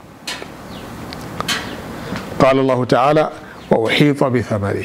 [2.41, 3.31] قال الله تعالى
[3.71, 4.85] وأحيط بثمره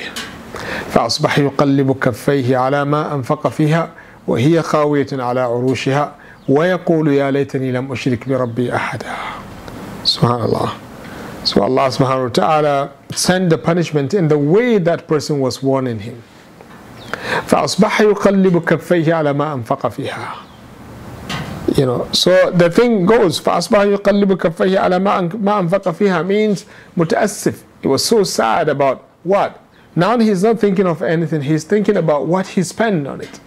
[0.90, 3.90] فأصبح يقلب كفيه على ما أنفق فيها
[4.28, 6.16] وهي خاوية على عروشها
[6.50, 9.14] ويقول يا ليتني لم أشرك بربي أحدا
[10.04, 10.70] سبحان الله
[11.48, 16.00] So Allah subhanahu wa ta'ala sent the punishment in the way that person was warning
[16.00, 16.22] him.
[17.48, 20.36] فأصبح يقلب كفيه على ما أنفق فيها.
[21.78, 26.66] You know, so the thing goes فأصبح يقلب كفيه على ما أنفق فيها means
[26.98, 27.54] متأسف.
[27.82, 29.62] He was so sad about what?
[29.96, 31.42] Now he's not thinking of anything.
[31.42, 33.40] He's thinking about what he spent on it.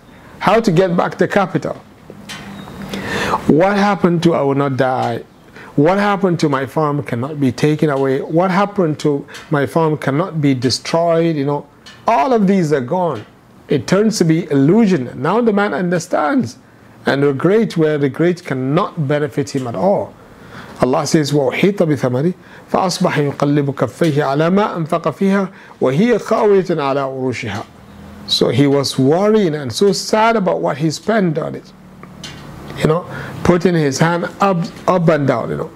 [0.44, 1.74] How to get back the capital.
[3.46, 5.24] What happened to I will not die?
[5.76, 8.20] What happened to my farm cannot be taken away.
[8.20, 11.36] What happened to my farm cannot be destroyed.
[11.36, 11.66] You know,
[12.06, 13.24] all of these are gone.
[13.68, 15.10] It turns to be illusion.
[15.22, 16.58] Now the man understands
[17.06, 20.12] and regret where the great cannot benefit him at all.
[20.82, 22.32] Allah says وأحيط بثمره
[22.72, 25.48] فأصبح يقلب كفيه على ما أنفق فيها
[25.80, 27.64] وهي خاوية على عروشها
[28.26, 31.72] so he was worrying and so sad about what he spent on it.
[32.78, 33.06] You know,
[33.42, 35.70] putting his hand up, up and down, you know.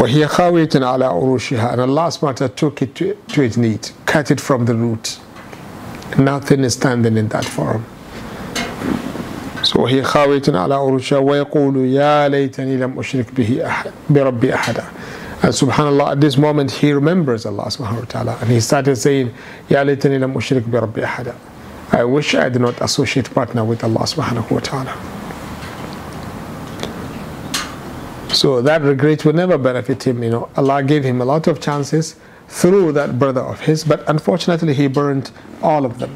[0.00, 4.40] وهي خاوية على عروشها and Allah SWT took it to, to its need, cut it
[4.40, 5.18] from the root.
[6.18, 7.84] Nothing is standing in that form.
[9.62, 14.84] So وهي خاوية على عروشها ويقول يا ليتني لم أشرك به أحد بربي أحدا
[15.45, 19.31] and subhanAllah, at this moment he remembers Allah subhanahu wa ta'ala and he started saying,
[19.69, 21.35] Ya litani lam ushrik bi rabbi ahada.
[21.91, 24.91] I wish I did not associate partner with Allah subhanahu wa ta'ala.
[28.33, 30.49] So that regret will never benefit him, you know.
[30.57, 32.15] Allah gave him a lot of chances
[32.47, 35.29] through that brother of his, but unfortunately he burned
[35.61, 36.15] all of them.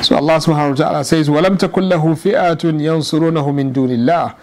[0.00, 4.36] So Allah subhanahu wa ta'ala says, وَلَمْ تَكُنْ لَهُ فِئَةٌ يَنْصُرُونَهُ مِن دُونِ اللَّهِ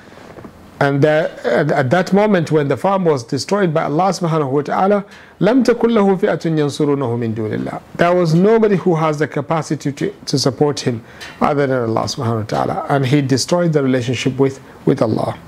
[0.81, 5.05] and that, at that moment when the farm was destroyed by Allah subhanahu wa ta'ala,
[5.41, 7.81] لم تكن له فئة ينصرونه من دون الله.
[7.97, 11.03] There was nobody who has the capacity to, to support him
[11.41, 12.87] other than Allah subhanahu wa ta'ala.
[12.91, 15.39] And he destroyed the relationship with, with Allah.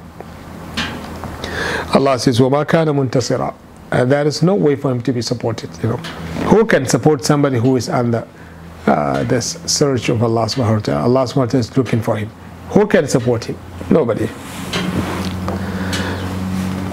[1.95, 3.55] Allah says, وَمَا كَانَ مُنْتَصِرًا
[3.91, 5.71] and there is no way for him to be supported.
[5.83, 5.97] You know,
[6.51, 8.27] who can support somebody who is under
[8.87, 11.03] uh, this search of Allah subhanahu wa ta'ala?
[11.03, 12.29] Allah subhanahu wa ta'ala is looking for him.
[12.71, 13.59] Who can support him?
[13.91, 14.29] Nobody.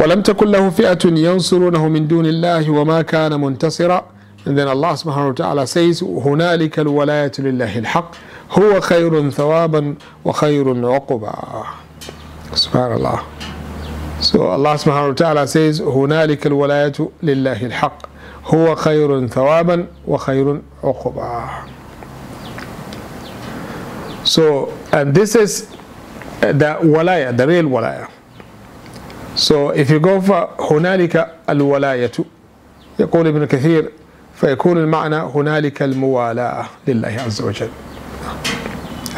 [0.01, 4.05] ولم تكن له فئة ينصرونه من دون الله وما كان منتصرا.
[4.47, 8.11] and then Allah subhanahu wa ta'ala says هنالك الولاية لله الحق.
[8.51, 11.35] هو خير ثوابا وخير عقبا.
[12.55, 13.21] سبحان الله
[14.21, 17.99] So Allah subhanahu wa ta'ala says هنالك الولاية لله الحق.
[18.47, 21.49] هو خير ثوابا وخير عقبا.
[24.25, 25.69] So and this is
[26.41, 28.09] the walaya, the real walaya.
[29.37, 32.11] So if you go for هنالك الولاية
[32.99, 33.91] يقول ابن كثير
[34.35, 37.69] فيكون المعنى هنالك الموالاة لله عز وجل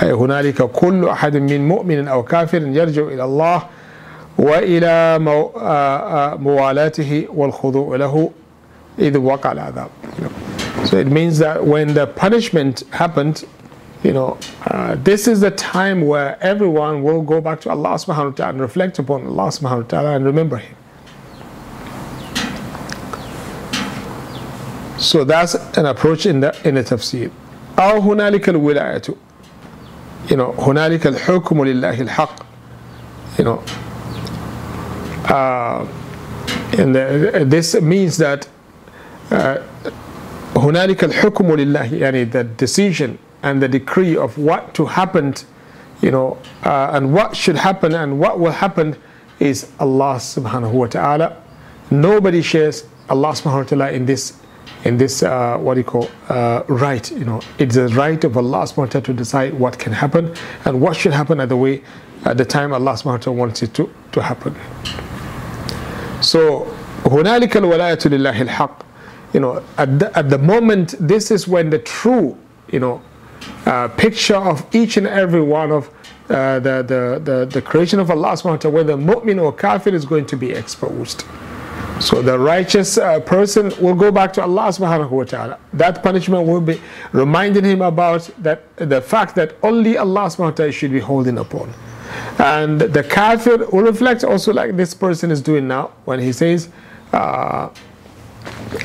[0.02, 3.62] أي هنالك كل أحد من مؤمن أو كافر يرجع إلى الله
[4.38, 5.18] وإلى
[6.38, 8.30] موالاته والخضوع له
[8.98, 9.88] إذ وقع العذاب
[10.84, 13.44] So it means that when the punishment happened
[14.03, 18.31] you know, uh, this is the time where everyone will go back to Allah subhanahu
[18.31, 20.75] wa ta'ala and reflect upon Allah subhanahu wa ta'ala and remember Him.
[24.97, 27.31] So that's an approach in the in the tafsir.
[27.77, 29.01] أو هنالك الولاية
[30.27, 32.45] you know هنالك الحكم لله الحق
[33.37, 33.61] you know
[35.29, 35.85] uh,
[36.77, 38.47] and the, this means that
[39.31, 39.57] uh,
[40.55, 45.33] هنالك الحكم لله يعني the decision and the decree of what to happen,
[46.01, 48.95] you know, uh, and what should happen and what will happen
[49.39, 51.41] is Allah subhanahu wa ta'ala.
[51.91, 54.39] Nobody shares Allah subhanahu wa ta'ala in this
[54.83, 58.37] in this uh, what do you call uh, right you know it's the right of
[58.37, 60.33] Allah subhanahu wa ta'ala to decide what can happen
[60.65, 61.81] and what should happen at the way
[62.25, 64.55] at the time Allah subhanahu wa ta'ala wants it to, to happen
[66.21, 66.65] so
[67.05, 68.81] هنالك الولاية لله الحق
[69.33, 72.37] you know at the, at the moment this is when the true
[72.71, 73.01] you know
[73.66, 75.88] uh, picture of each and every one of
[76.28, 79.94] uh, the, the, the, the creation of Allah subhanahu wa ta'ala whether mu'min or kafir
[79.94, 81.24] is going to be exposed
[82.02, 85.58] so the righteous uh, person will go back to Allah subhanahu wa ta'ala.
[85.72, 86.80] That punishment will be
[87.12, 91.38] reminding him about that the fact that only Allah subhanahu wa ta'ala should be holding
[91.38, 91.72] upon.
[92.38, 96.70] And the kafir will reflect also like this person is doing now when he says,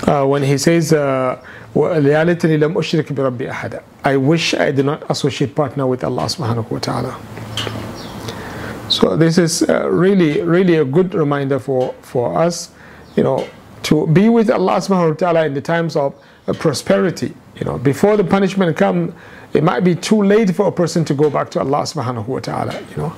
[0.08, 1.42] uh, when he says, uh,
[4.04, 7.20] I wish I did not associate partner with Allah subhanahu wa ta'ala.
[8.90, 12.72] So this is uh, really, really a good reminder for, for us
[13.16, 13.48] you know,
[13.84, 16.16] to be with Allah subhanahu wa ta'ala in the times of
[16.48, 17.34] uh, prosperity.
[17.56, 19.14] You know, before the punishment come,
[19.54, 22.40] it might be too late for a person to go back to Allah subhanahu wa
[22.40, 23.14] ta'ala, you know.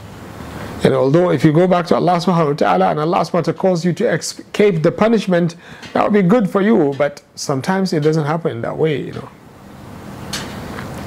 [0.83, 3.41] And although if you go back to Allah subhanahu wa ta'ala and Allah subhanahu wa
[3.41, 5.55] ta'ala calls you to escape the punishment,
[5.93, 9.29] that would be good for you, but sometimes it doesn't happen that way, you know.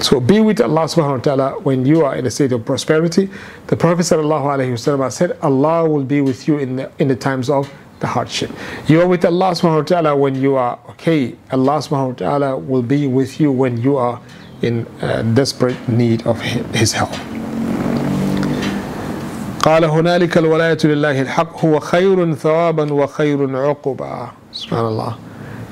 [0.03, 3.31] So be with Allah subhanahu wa ta'ala when you are in a state of prosperity.
[3.68, 7.73] The Prophet sallallahu said, Allah will be with you in the, in the times of
[8.01, 8.51] the hardship.
[8.89, 11.37] You are with Allah subhanahu wa ta'ala when you are okay.
[11.51, 14.20] Allah subhanahu wa ta'ala will be with you when you are
[14.61, 17.14] in uh, desperate need of His help.
[19.62, 25.16] قال هنالك الولاية لله الحق هو خير ثوابا وخير عقبا سبحان الله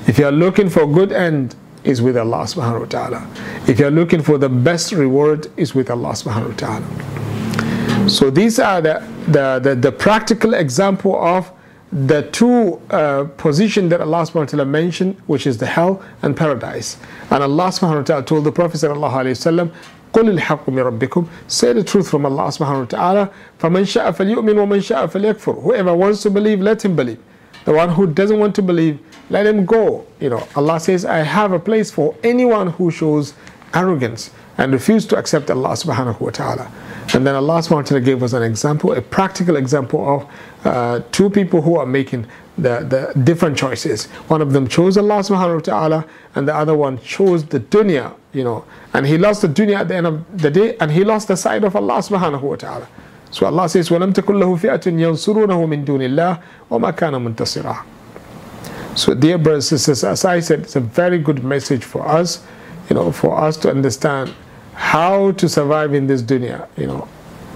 [0.06, 1.56] If you are looking for good end
[1.86, 3.26] is with Allah subhanahu wa ta'ala.
[3.66, 8.08] If you are looking for the best reward is with Allah subhanahu wa ta'ala.
[8.08, 11.50] So these are the, the, the, the practical example of
[11.92, 16.36] the two uh, positions that Allah subhanahu wa ta'ala mentioned, which is the hell and
[16.36, 16.98] paradise.
[17.30, 19.74] And Allah subhanahu wa ta'ala told the Prophet sallallahu alayhi wa sallam,
[20.12, 23.30] قل الحق من ربكم say the truth from Allah subhanahu wa ta'ala
[23.60, 27.18] فمن شاء فليؤمن ومن شاء فليكفر whoever wants to believe let him believe
[27.66, 28.98] the one who doesn't want to believe
[29.30, 33.34] let him go you know Allah says I have a place for anyone who shows
[33.74, 36.70] arrogance and refuse to accept Allah subhanahu wa ta'ala
[37.14, 40.26] and then Allah subhanahu wa ta'ala gave us an example a practical example of
[40.64, 42.26] uh, two people who are making
[42.57, 44.05] the, the different choices.
[44.27, 48.13] One of them chose Allah subhanahu wa ta'ala and the other one chose the dunya,
[48.33, 48.65] you know.
[48.93, 51.37] And he lost the dunya at the end of the day and he lost the
[51.37, 52.87] side of Allah subhanahu wa ta'ala.
[53.31, 59.13] So Allah says, وَلَمْ تَكُنْ لَهُ فِئَةٌ يَنْصُرُونَهُ مِن دُونِ اللَّهِ وَمَا كَانَ مُنْتَصِرًا So
[59.13, 62.43] dear brothers and sisters, as I said, it's a very good message for us,
[62.89, 64.33] you know, for us to understand
[64.73, 67.07] how to survive in this dunya, you know.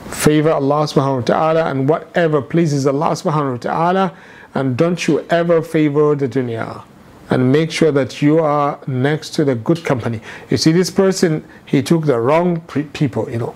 [0.08, 4.18] Favor Allah subhanahu wa ta'ala and whatever pleases Allah subhanahu wa ta'ala
[4.56, 6.84] and don't you ever favor the dunya.
[7.30, 10.22] And make sure that you are next to the good company.
[10.50, 12.62] You see this person he took the wrong
[12.94, 13.56] people you know.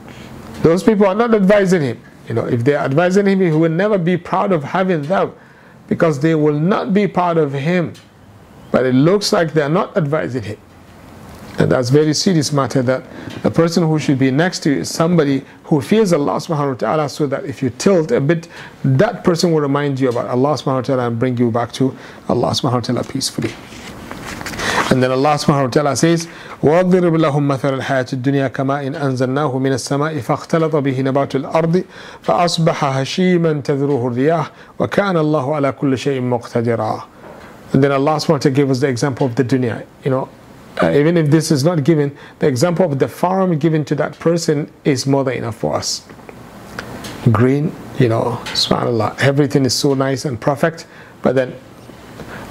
[0.62, 2.02] Those people are not advising him.
[2.28, 5.34] You know if they're advising him he will never be proud of having them
[5.88, 7.93] because they will not be part of him.
[8.72, 10.58] But it looks like they're not advising him
[11.59, 13.05] and that's very serious matter that
[13.43, 16.75] the person who should be next to you is somebody who fears Allah subhanahu wa
[16.75, 18.49] ta'ala so that if you tilt a bit,
[18.85, 21.97] that person will remind you about Allah subhanahu wa ta'ala and bring you back to
[22.29, 23.55] Allah subhanahu wa ta'ala peacefully.
[24.91, 26.27] And then Allah subhanahu wa ta'ala says,
[26.61, 31.85] وَاضْرِبْ لَهُمْ مَثَلَ الْحَيَاةِ الدُّنْيَا كَمَاءٍ أَنزَلْنَاهُ مِنَ السَّمَاءِ فَاخْتَلَطَ بِهِ نَبَاتُ الْأَرْضِ
[32.22, 37.03] فَأَصْبَحَ هَشِيمًا تَذْرُهُ الرِّيَاحُ وَكَانَ اللَّهُ عَلَى كُلِّ شَيْءٍ مُقْتَدِرًا
[37.72, 39.85] And then Allah subhanahu wa ta'ala gave us the example of the dunya.
[40.05, 40.29] You know,
[40.82, 44.17] uh, even if this is not given, the example of the farm given to that
[44.20, 46.07] person is more than enough for us.
[47.32, 50.88] Green, you know, subhanAllah, everything is so nice and perfect,
[51.22, 51.53] but then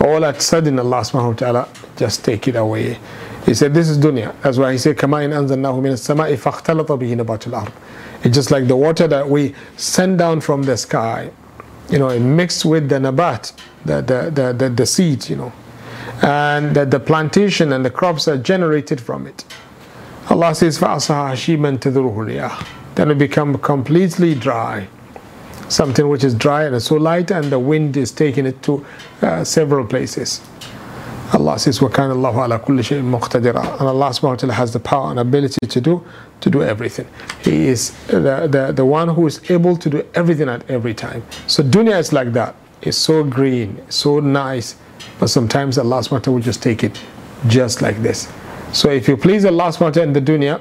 [0.00, 2.98] all at sudden Allah subhanahu wa ta'ala just take it away.
[3.46, 4.34] He said, This is dunya.
[4.42, 7.72] That's why he said, Kama in fakhtalata bihi nabatul ard.
[8.22, 11.30] It's just like the water that we send down from the sky.
[11.88, 13.54] You know, it mixed with the nabat,
[13.86, 15.52] the, the, the, the, the seeds, you know
[16.21, 19.43] and that the plantation and the crops are generated from it.
[20.30, 22.65] Allah says, فَأَصَهَا هَشِيمًا تَذُرُهُ
[22.95, 24.88] Then it becomes completely dry.
[25.67, 28.86] Something which is dry and so light and the wind is taking it to
[29.21, 30.41] uh, several places.
[31.34, 34.80] Allah says, وَكَانَ اللَّهُ عَلَى كُلِّ شَيْءٍ مُقْتَدِرًا And Allah subhanahu wa ta'ala has the
[34.80, 36.05] power and ability to do
[36.41, 37.07] to do everything.
[37.41, 41.24] He is the, the, the one who is able to do everything at every time.
[41.47, 42.55] So dunya is like that.
[42.82, 44.76] It's so green, so nice,
[45.18, 47.00] but sometimes Allah wa will just take it
[47.46, 48.30] just like this.
[48.72, 50.60] So if you please Allah wa in the dunya,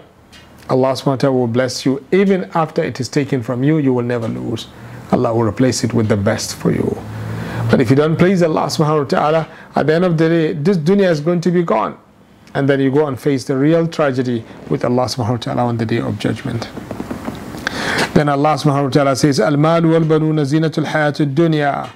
[0.70, 2.06] Allah ta'ala will bless you.
[2.12, 4.68] Even after it is taken from you, you will never lose.
[5.12, 6.98] Allah will replace it with the best for you.
[7.70, 10.54] But if you don't please Allah subhanahu wa ta'ala, at the end of the day,
[10.54, 11.98] this dunya is going to be gone.
[12.54, 15.78] And then you go and face the real tragedy with Allah subhanahu wa ta'ala on
[15.78, 16.70] the day of judgment.
[18.14, 21.90] Then Allah subhanahu wa ta'ala says, Al-mal wal banuna zinatul hayatul dunya.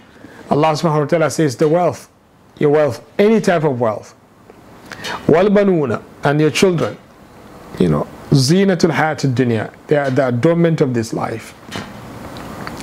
[0.50, 2.11] Allah subhanahu wa ta'ala says the wealth,
[2.61, 4.15] your wealth, any type of wealth.
[5.29, 6.97] Wal banuna and your children,
[7.79, 9.73] you know, zinatul hayatul dunya.
[9.87, 11.55] They are the adornment of this life.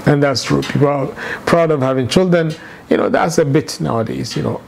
[0.05, 0.61] And that's true.
[0.61, 1.07] People are
[1.45, 2.53] proud of having children.
[2.89, 4.61] You know, that's a bit nowadays, you know.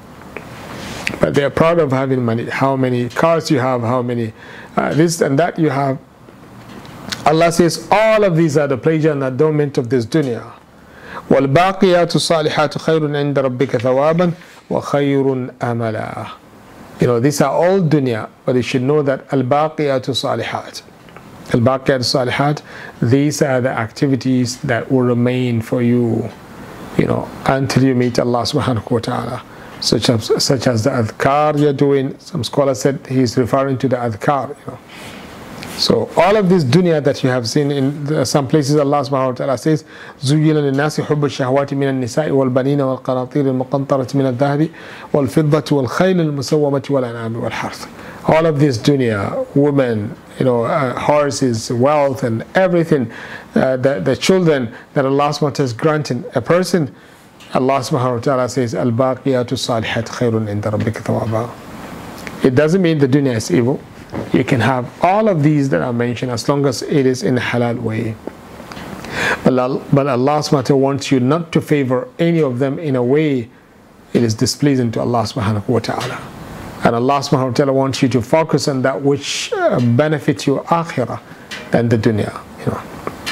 [1.19, 4.33] But they're proud of having money, how many cars you have, how many
[4.75, 5.99] uh, this and that you have.
[7.25, 10.51] Allah says, all of these are the pleasure and adornment of this dunya.
[11.29, 14.31] والباقيات الصالحات خير عند ربك ثوابا
[14.69, 16.27] وخير أملا
[16.99, 20.81] You know, these are all dunya, but you should know that al-baqiyatu salihat.
[21.53, 22.61] Al-baqiyatu salihat,
[23.01, 26.29] these are the activities that will remain for you,
[26.97, 29.43] you know, until you meet Allah subhanahu wa ta'ala.
[29.81, 32.17] Such as, such as the adhkar you're doing.
[32.19, 34.79] Some scholars said he's referring to the adhkar, you know.
[35.77, 39.27] So all of this dunya that you have seen in the, some places Allah subhanahu
[39.27, 39.83] wa ta'ala says
[40.21, 44.69] زُيِّنَ لِلنَّاسِ حُبُّ الشَّهَوَاتِ مِنَ النِّسَاءِ وَالْبَنِينَ وَالْقَنَاطِيرِ الْمُقَنطَرَةِ مِنَ الذَّهَبِ
[45.13, 52.23] وَالْفِضَّةِ وَالْخَيْلِ الْمُسَوَّمَةِ وَالْأَنْعَامِ وَالْحَرْثِ All of this dunya, women, you know, uh, horses, wealth
[52.23, 53.11] and everything,
[53.55, 56.95] uh, the, the children that Allah subhanahu wa ta'ala is granting a person,
[57.53, 63.07] Allah subhanahu wa ta'ala says, الْبَاقِيَاتُ الصَّالِحَاتِ خَيْرٌ عِنْدَ رَبِّكَ ثَوَابًا It doesn't mean the
[63.09, 63.81] dunya is evil.
[64.32, 67.38] You can have all of these that are mentioned as long as it is in
[67.38, 68.16] a halal way.
[69.44, 69.54] But,
[69.92, 73.48] but Allah subhanahu wants you not to favor any of them in a way
[74.12, 76.20] it is displeasing to Allah subhanahu wa ta'ala.
[76.84, 80.64] And Allah subhanahu wa ta'ala wants you to focus on that which uh, benefits your
[80.64, 81.20] akhirah
[81.70, 82.32] than the dunya.
[82.60, 82.82] You know.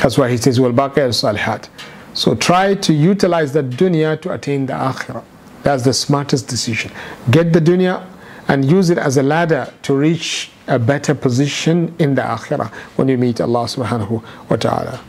[0.03, 1.69] That's why he says, Wal salihat.
[2.15, 5.25] So try to utilize the dunya to attain the akhirah.
[5.63, 6.93] That's the smartest decision.
[7.31, 8.07] Get the dunya
[8.47, 13.08] and use it as a ladder to reach a better position in the akhirah when
[13.08, 15.02] you meet Allah subhanahu wa ta'ala.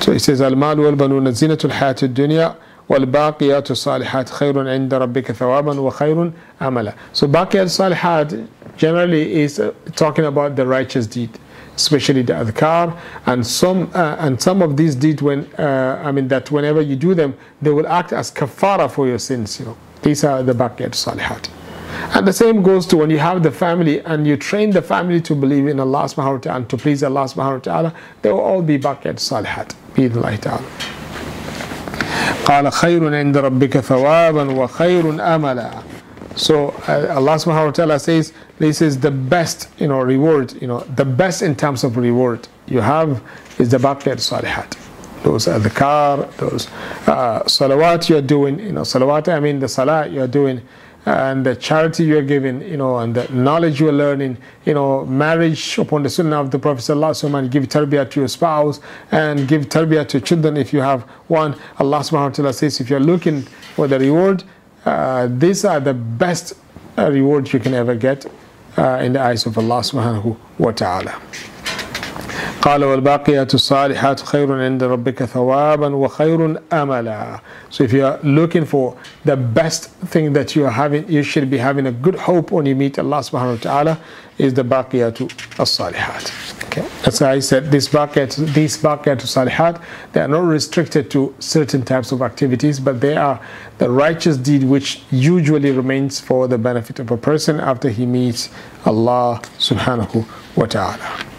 [0.00, 2.56] So he says, Al-mal wal-banun zinatul hayat dunya
[2.88, 6.94] والباقيات الصالحات خير عند ربك ثوابا وخير amala.
[7.12, 8.46] So baqiyat salihat
[8.76, 11.30] generally is uh, talking about the righteous deed,
[11.74, 12.96] especially the adhkar
[13.26, 16.96] and some uh, and some of these deeds when uh, I mean that whenever you
[16.96, 19.58] do them they will act as kafara for your sins.
[19.58, 21.48] You know these are the baqiyat salihat.
[22.14, 25.20] And the same goes to when you have the family and you train the family
[25.22, 28.30] to believe in Allah subhanahu wa ta'ala and to please Allah subhanahu wa ta'ala, they
[28.30, 29.74] will all be baqiyat salihat.
[29.94, 30.62] بإذن ta'ala.
[32.46, 35.70] قال خير عند ربك ثوابا وخير أملا
[36.36, 40.68] so uh, Allah subhanahu wa ta'ala says this is the best you know reward you
[40.68, 43.22] know the best in terms of reward you have
[43.58, 44.76] is the baqiyat salihat
[45.22, 46.68] those adhkar those
[47.08, 50.60] uh, salawat you're doing you know salawat I mean the salah you're doing
[51.05, 54.73] and the charity you are giving, you know, and the knowledge you are learning, you
[54.73, 58.79] know, marriage upon the sunnah of the Prophet Sallallahu and give tarbiyah to your spouse
[59.11, 61.55] and give tarbiyah to children if you have one.
[61.79, 63.41] Allah subhanahu wa ta'ala says if you're looking
[63.75, 64.43] for the reward,
[64.85, 66.53] uh, these are the best
[66.97, 68.25] uh, rewards you can ever get
[68.77, 71.19] uh, in the eyes of Allah subhanahu wa ta'ala.
[72.62, 77.40] قال والباقيات الصالحات خير عند ربك ثوابا وخير أملا
[77.70, 81.50] So if you are looking for the best thing that you are having, you should
[81.50, 83.98] be having a good hope when you meet Allah subhanahu wa ta'ala
[84.38, 85.30] is the baqiyatu
[85.60, 86.64] as-salihat.
[86.66, 86.86] Okay.
[87.02, 89.82] That's why I said this baqiyat, these baqiyatu salihat,
[90.12, 93.40] they are not restricted to certain types of activities, but they are
[93.78, 98.50] the righteous deed which usually remains for the benefit of a person after he meets
[98.84, 100.26] Allah subhanahu
[100.56, 101.29] wa ta'ala.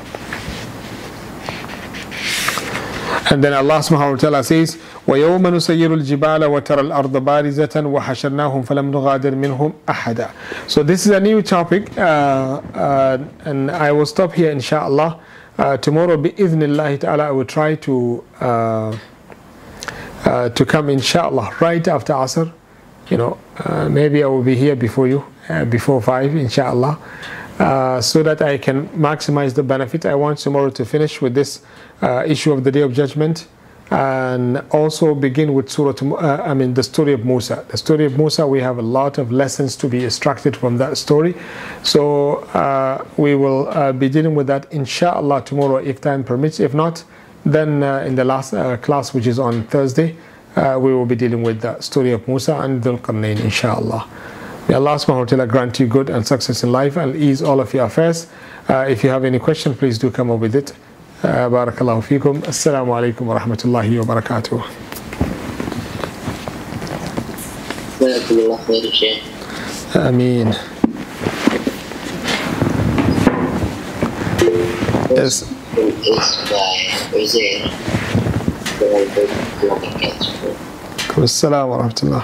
[3.32, 8.92] And then Allah subhanahu wa ta'ala says, وَيَوْمَ نُسَيِّرُ الْجِبَالَ وَتَرَى الْأَرْضَ بَارِزَةً وَحَشَرْنَاهُمْ فَلَمْ
[8.92, 10.32] نُغَادِرْ مِنْهُمْ أَحَدًا
[10.68, 15.20] So this is a new topic uh, uh, and I will stop here inshallah.
[15.58, 18.98] Uh, tomorrow bi-idhnillahi ta'ala I will try to uh,
[20.26, 22.52] uh, to come inshallah right after Asr.
[23.10, 25.24] You know, uh, maybe I will be here before you,
[25.70, 27.00] before 5 inshallah.
[27.60, 30.06] Uh, so that I can maximize the benefit.
[30.06, 31.62] I want tomorrow to finish with this
[32.03, 33.47] uh, issue of the Day of Judgment
[33.91, 37.65] and also begin with Surah, uh, I mean the story of Musa.
[37.69, 40.97] The story of Musa, we have a lot of lessons to be extracted from that
[40.97, 41.35] story.
[41.83, 46.59] So uh, we will uh, be dealing with that inshallah tomorrow if time permits.
[46.59, 47.05] If not,
[47.45, 50.17] then in the last class, which is on Thursday,
[50.57, 54.09] we will be dealing with the story of Musa and Dhul Qarnayn inshallah.
[54.69, 57.61] May Allah subhanahu wa ta'ala grant you good and success in life and ease all
[57.61, 58.29] of your affairs.
[58.71, 60.73] Uh, if you have any question, please do come up with it.
[61.23, 62.41] بارك الله فيكم.
[62.49, 64.61] السلام عليكم ورحمة الله وبركاته.
[68.31, 68.59] الله
[69.97, 70.55] أمين.
[81.19, 82.23] السلام ورحمة الله.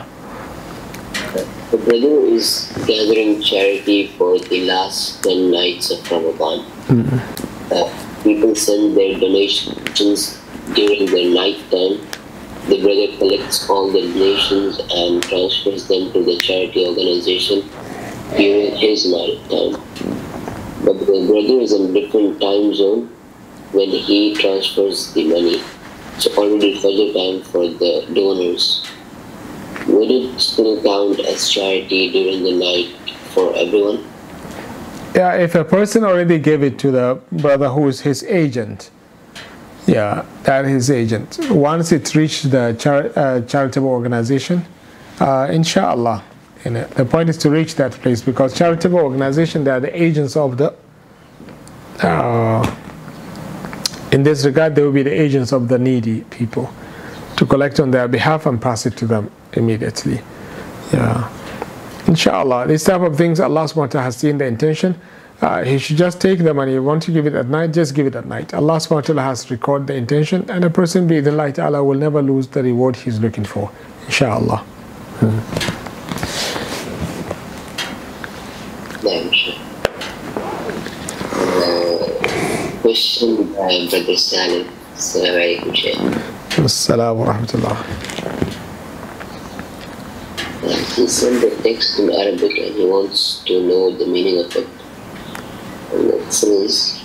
[1.71, 6.65] The brother is gathering charity for the last 10 nights of Ramadan.
[6.91, 7.38] Mm -hmm.
[8.29, 10.39] People send their donations
[10.75, 11.97] during the night time.
[12.69, 17.63] The brother collects all the donations and transfers them to the charity organization
[18.37, 19.81] during his night time.
[20.85, 23.07] But the brother is in different time zone
[23.73, 25.63] when he transfers the money.
[26.17, 28.87] It's already Fajr time for the donors.
[29.87, 34.08] Would it still count as charity during the night for everyone?
[35.15, 38.91] Yeah, if a person already gave it to the brother who is his agent,
[39.87, 41.39] yeah, that is his agent.
[41.51, 44.65] Once it reached the char- uh, charitable organization,
[45.21, 46.23] uh, inshallah,
[46.65, 50.59] the point is to reach that place because charitable organization they are the agents of
[50.59, 50.75] the.
[52.03, 52.77] Uh,
[54.13, 56.73] in this regard, they will be the agents of the needy people
[57.37, 60.21] to collect on their behalf and pass it to them immediately.
[60.93, 61.31] Yeah.
[62.09, 64.99] Inshallah, these type of things Allah subhanahu wa ta'ala has seen the intention.
[65.43, 66.79] Uh, he should just take the money.
[66.79, 68.55] Want to give it at night, just give it at night.
[68.55, 71.85] Allah subhanahu wa ta'ala has recorded the intention, and a person be the light Allah
[71.85, 73.71] will never lose the reward he's looking for.
[74.07, 74.65] Inshallah.
[82.81, 84.67] Question by Brother Salim.
[84.97, 85.99] Assalamu alaikum, Shaykh.
[86.57, 88.18] Assalamu alaikum
[90.96, 94.68] He sent the text in Arabic and he wants to know the meaning of it.
[95.92, 97.00] And it says,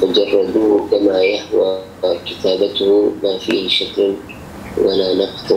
[0.00, 1.82] فجردوه كما يهوى
[2.26, 4.14] كتابته ما فيه شكل
[4.78, 5.52] ولا نقط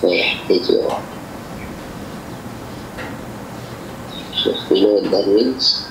[0.00, 1.00] فيحتجر.
[4.44, 5.88] So, you know what that means?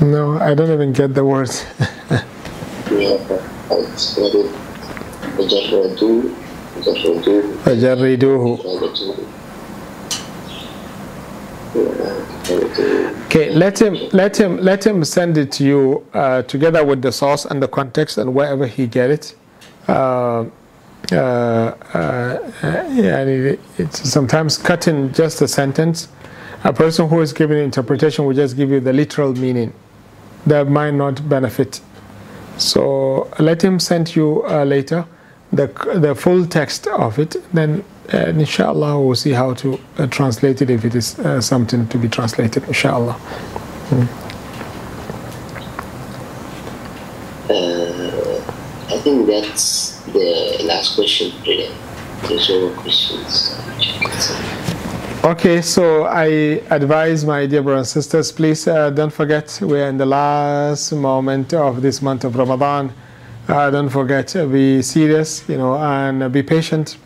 [0.00, 1.64] No, I don't even get the words.
[2.90, 3.18] Yeah,
[3.70, 4.44] it's very
[5.38, 6.22] فجردوه
[6.86, 9.16] فجردوه فجردوه.
[11.73, 17.11] Okay, let him let him let him send it to you uh, together with the
[17.11, 19.35] source and the context and wherever he get it.
[19.87, 20.45] Uh,
[21.11, 22.39] uh, uh
[22.91, 26.09] yeah, it, it's sometimes cutting just a sentence.
[26.65, 29.73] A person who is giving interpretation will just give you the literal meaning.
[30.45, 31.79] That might not benefit.
[32.57, 35.05] So let him send you uh, later
[35.53, 37.37] the the full text of it.
[37.53, 41.87] Then uh, inshallah we'll see how to uh, translate it if it is uh, something
[41.87, 42.63] to be translated.
[42.67, 43.19] Inshallah.
[47.49, 48.41] Uh,
[48.89, 51.73] I think that's the last question today.
[52.27, 53.57] There's no more questions.
[55.23, 56.25] Okay, so I
[56.71, 61.53] advise my dear brothers and sisters, please uh, don't forget we're in the last moment
[61.53, 62.91] of this month of Ramadan.
[63.47, 66.97] Uh, don't forget, uh, be serious, you know, and uh, be patient.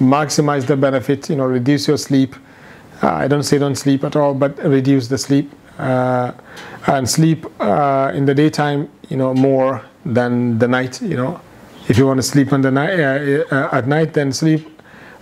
[0.00, 2.36] Maximize the benefit, you know, reduce your sleep.
[3.02, 6.32] Uh, I don't say don't sleep at all, but reduce the sleep uh,
[6.86, 11.00] and sleep uh, in the daytime, you know, more than the night.
[11.02, 11.40] You know,
[11.88, 14.68] if you want to sleep on the night uh, uh, at night, then sleep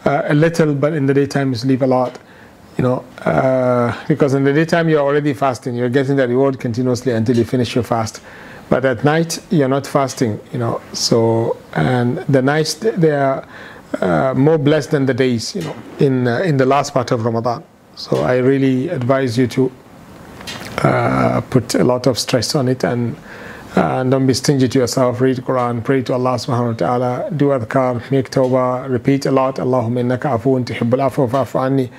[0.07, 2.19] a little, but in the daytime you sleep a lot.
[2.77, 3.05] You know,
[4.09, 7.75] because in the daytime you're already fasting, you're getting the reward continuously until you finish
[7.75, 8.21] your fast.
[8.69, 10.41] But at night you're not fasting.
[10.53, 13.47] You know, so and the nights they are
[14.01, 15.55] uh, more blessed than the days.
[15.55, 17.63] You know, in uh, in the last part of Ramadan.
[17.97, 19.73] So I really advise you to
[20.83, 23.17] uh, put a lot of stress on it and
[23.77, 25.21] and don't be stingy to yourself.
[25.21, 29.57] Read Quran, pray to Allah subhanahu wa ta'ala, do adhkar, make tawbah, repeat a lot.
[29.57, 31.91] Allahumma innaka afuun tuhibbul afwa fa'fu anni.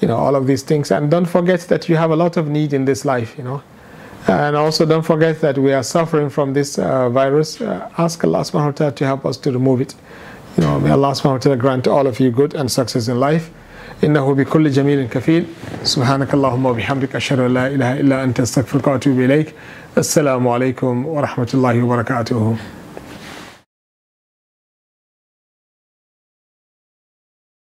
[0.00, 0.90] You know, all of these things.
[0.90, 3.62] And don't forget that you have a lot of need in this life, you know.
[4.26, 7.60] And also don't forget that we are suffering from this uh, virus.
[7.60, 9.94] Uh, ask Allah subhanahu wa ta'ala to help us to remove it.
[10.57, 13.19] You know, may Allah subhanahu wa ta'ala grant all of you good and success in
[13.19, 13.49] life.
[14.03, 15.45] إنه بكل جميل كفيل
[15.83, 19.53] سبحانك اللهم وبحمدك أشهد أن لا إله إلا أنت أستغفرك وأتوب إليك
[19.97, 22.55] السلام عليكم ورحمة الله وبركاته